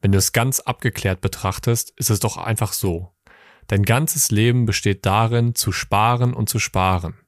Wenn 0.00 0.12
du 0.12 0.18
es 0.18 0.32
ganz 0.32 0.60
abgeklärt 0.60 1.20
betrachtest, 1.20 1.92
ist 1.96 2.10
es 2.10 2.20
doch 2.20 2.36
einfach 2.36 2.72
so. 2.72 3.14
Dein 3.66 3.84
ganzes 3.84 4.30
Leben 4.30 4.64
besteht 4.66 5.06
darin, 5.06 5.54
zu 5.54 5.72
sparen 5.72 6.34
und 6.34 6.48
zu 6.48 6.58
sparen. 6.58 7.18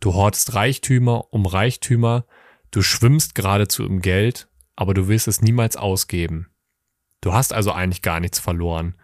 Du 0.00 0.14
hortest 0.14 0.54
Reichtümer 0.54 1.32
um 1.32 1.46
Reichtümer, 1.46 2.26
du 2.70 2.82
schwimmst 2.82 3.34
geradezu 3.34 3.84
im 3.84 4.00
Geld, 4.00 4.48
aber 4.76 4.94
du 4.94 5.08
willst 5.08 5.28
es 5.28 5.40
niemals 5.42 5.76
ausgeben. 5.76 6.50
Du 7.20 7.32
hast 7.32 7.52
also 7.52 7.72
eigentlich 7.72 8.02
gar 8.02 8.20
nichts 8.20 8.38
verloren. 8.38 8.94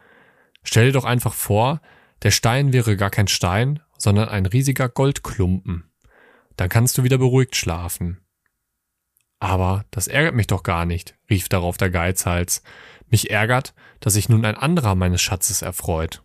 Stell 0.62 0.86
dir 0.86 0.92
doch 0.92 1.04
einfach 1.04 1.34
vor, 1.34 1.80
der 2.22 2.30
Stein 2.30 2.72
wäre 2.72 2.96
gar 2.96 3.10
kein 3.10 3.28
Stein, 3.28 3.80
sondern 3.98 4.28
ein 4.28 4.46
riesiger 4.46 4.88
Goldklumpen. 4.88 5.90
Dann 6.56 6.68
kannst 6.68 6.96
du 6.96 7.02
wieder 7.02 7.18
beruhigt 7.18 7.56
schlafen. 7.56 8.20
Aber 9.40 9.84
das 9.90 10.06
ärgert 10.06 10.34
mich 10.34 10.46
doch 10.46 10.62
gar 10.62 10.86
nicht, 10.86 11.16
rief 11.28 11.48
darauf 11.48 11.76
der 11.76 11.90
Geizhals. 11.90 12.62
Mich 13.08 13.30
ärgert, 13.30 13.74
dass 14.00 14.14
sich 14.14 14.28
nun 14.28 14.44
ein 14.44 14.56
anderer 14.56 14.94
meines 14.94 15.20
Schatzes 15.22 15.62
erfreut. 15.62 16.22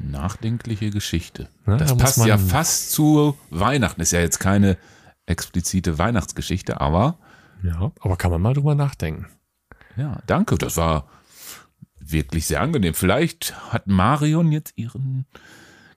Nachdenkliche 0.00 0.90
Geschichte. 0.90 1.48
Ja, 1.66 1.76
das 1.76 1.90
da 1.90 1.96
passt 1.96 2.26
ja 2.26 2.36
fast 2.36 2.90
zu 2.90 3.38
Weihnachten. 3.50 4.00
Ist 4.00 4.10
ja 4.12 4.20
jetzt 4.20 4.40
keine 4.40 4.76
explizite 5.26 5.98
Weihnachtsgeschichte, 5.98 6.80
aber 6.80 7.18
Ja, 7.62 7.92
aber 8.00 8.16
kann 8.16 8.30
man 8.32 8.42
mal 8.42 8.54
drüber 8.54 8.74
nachdenken. 8.74 9.26
ja, 9.96 10.20
danke. 10.26 10.58
Das 10.58 10.76
war 10.76 11.08
wirklich 11.98 12.46
sehr 12.46 12.60
angenehm. 12.60 12.94
Vielleicht 12.94 13.54
hat 13.72 13.86
Marion 13.86 14.50
jetzt 14.52 14.72
ihren 14.76 15.26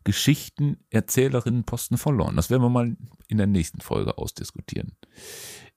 Geschichtenerzählerinnenposten 0.03 1.97
verloren. 1.97 2.35
Das 2.37 2.49
werden 2.49 2.61
wir 2.61 2.69
mal 2.69 2.95
in 3.27 3.37
der 3.37 3.47
nächsten 3.47 3.81
Folge 3.81 4.17
ausdiskutieren. 4.17 4.95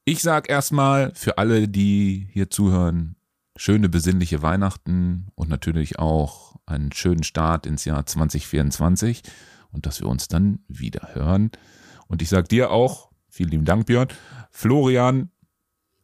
Ich 0.05 0.23
sag 0.23 0.49
erstmal 0.49 1.13
für 1.15 1.39
alle, 1.39 1.69
die 1.69 2.29
hier 2.33 2.51
zuhören, 2.51 3.17
schöne 3.57 3.89
besinnliche 3.89 4.43
Weihnachten 4.43 5.29
und 5.35 5.49
natürlich 5.51 5.99
auch 5.99 6.57
einen 6.67 6.93
schönen 6.93 7.23
Start 7.23 7.67
ins 7.67 7.85
Jahr 7.85 8.07
2024 8.07 9.23
und 9.71 9.87
dass 9.87 10.01
wir 10.01 10.09
uns 10.09 10.29
dann 10.29 10.61
wieder 10.69 11.15
hören. 11.15 11.51
Und 12.07 12.23
ich 12.23 12.29
sag 12.29 12.49
dir 12.49 12.71
auch, 12.71 13.11
vielen 13.29 13.51
lieben 13.51 13.65
Dank, 13.65 13.87
Björn. 13.87 14.09
Florian 14.51 15.31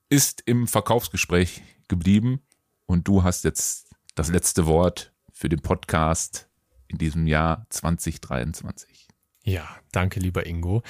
ist 0.09 0.43
im 0.45 0.69
Verkaufsgespräch 0.69 1.63
geblieben 1.89 2.41
und 2.85 3.09
du 3.09 3.23
hast 3.23 3.45
jetzt 3.45 3.95
das 4.15 4.29
letzte 4.29 4.67
Wort 4.67 5.13
für 5.33 5.49
den 5.49 5.61
Podcast 5.61 6.49
in 6.89 6.99
diesem 6.99 7.27
Jahr 7.27 7.67
2023. 7.71 9.09
Ja, 9.45 9.67
danke, 9.93 10.21
lieber 10.21 10.47
Ingo. 10.47 10.83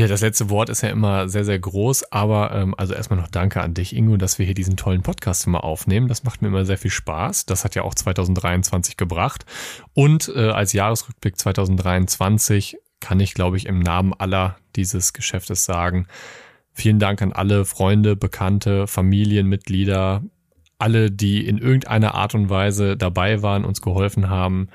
Ja, 0.00 0.06
das 0.06 0.22
letzte 0.22 0.48
Wort 0.48 0.70
ist 0.70 0.80
ja 0.80 0.88
immer 0.88 1.28
sehr, 1.28 1.44
sehr 1.44 1.58
groß, 1.58 2.10
aber 2.10 2.52
ähm, 2.54 2.74
also 2.78 2.94
erstmal 2.94 3.20
noch 3.20 3.28
danke 3.28 3.60
an 3.60 3.74
dich, 3.74 3.94
Ingo, 3.94 4.16
dass 4.16 4.38
wir 4.38 4.46
hier 4.46 4.54
diesen 4.54 4.78
tollen 4.78 5.02
Podcast 5.02 5.46
immer 5.46 5.62
aufnehmen. 5.62 6.08
Das 6.08 6.24
macht 6.24 6.40
mir 6.40 6.48
immer 6.48 6.64
sehr 6.64 6.78
viel 6.78 6.90
Spaß. 6.90 7.44
Das 7.44 7.66
hat 7.66 7.74
ja 7.74 7.82
auch 7.82 7.94
2023 7.94 8.96
gebracht. 8.96 9.44
Und 9.92 10.32
äh, 10.34 10.48
als 10.48 10.72
Jahresrückblick 10.72 11.38
2023 11.38 12.78
kann 13.00 13.20
ich, 13.20 13.34
glaube 13.34 13.58
ich, 13.58 13.66
im 13.66 13.80
Namen 13.80 14.14
aller 14.14 14.56
dieses 14.74 15.12
Geschäftes 15.12 15.66
sagen, 15.66 16.06
vielen 16.72 16.98
Dank 16.98 17.20
an 17.20 17.34
alle 17.34 17.66
Freunde, 17.66 18.16
Bekannte, 18.16 18.86
Familienmitglieder, 18.86 20.22
alle, 20.78 21.10
die 21.10 21.46
in 21.46 21.58
irgendeiner 21.58 22.14
Art 22.14 22.34
und 22.34 22.48
Weise 22.48 22.96
dabei 22.96 23.42
waren, 23.42 23.66
uns 23.66 23.82
geholfen 23.82 24.30
haben 24.30 24.70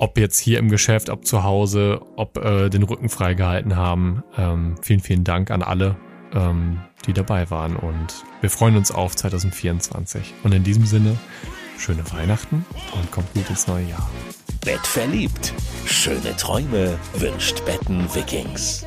ob 0.00 0.18
jetzt 0.18 0.38
hier 0.38 0.58
im 0.58 0.70
Geschäft, 0.70 1.10
ob 1.10 1.26
zu 1.26 1.44
Hause, 1.44 2.00
ob 2.16 2.38
äh, 2.38 2.70
den 2.70 2.82
Rücken 2.82 3.10
freigehalten 3.10 3.76
haben. 3.76 4.24
Ähm, 4.36 4.76
vielen, 4.80 5.00
vielen 5.00 5.24
Dank 5.24 5.50
an 5.50 5.62
alle, 5.62 5.94
ähm, 6.32 6.80
die 7.06 7.12
dabei 7.12 7.50
waren 7.50 7.76
und 7.76 8.24
wir 8.40 8.48
freuen 8.48 8.76
uns 8.76 8.90
auf 8.90 9.14
2024. 9.14 10.34
Und 10.42 10.52
in 10.52 10.64
diesem 10.64 10.86
Sinne, 10.86 11.16
schöne 11.78 12.02
Weihnachten 12.12 12.64
und 12.94 13.10
kommt 13.10 13.32
gut 13.34 13.48
ins 13.50 13.66
neue 13.66 13.84
Jahr. 13.84 14.10
Bett 14.64 14.86
verliebt. 14.86 15.52
Schöne 15.84 16.34
Träume 16.36 16.98
wünscht 17.14 17.62
Betten 17.66 18.06
Vikings. 18.14 18.86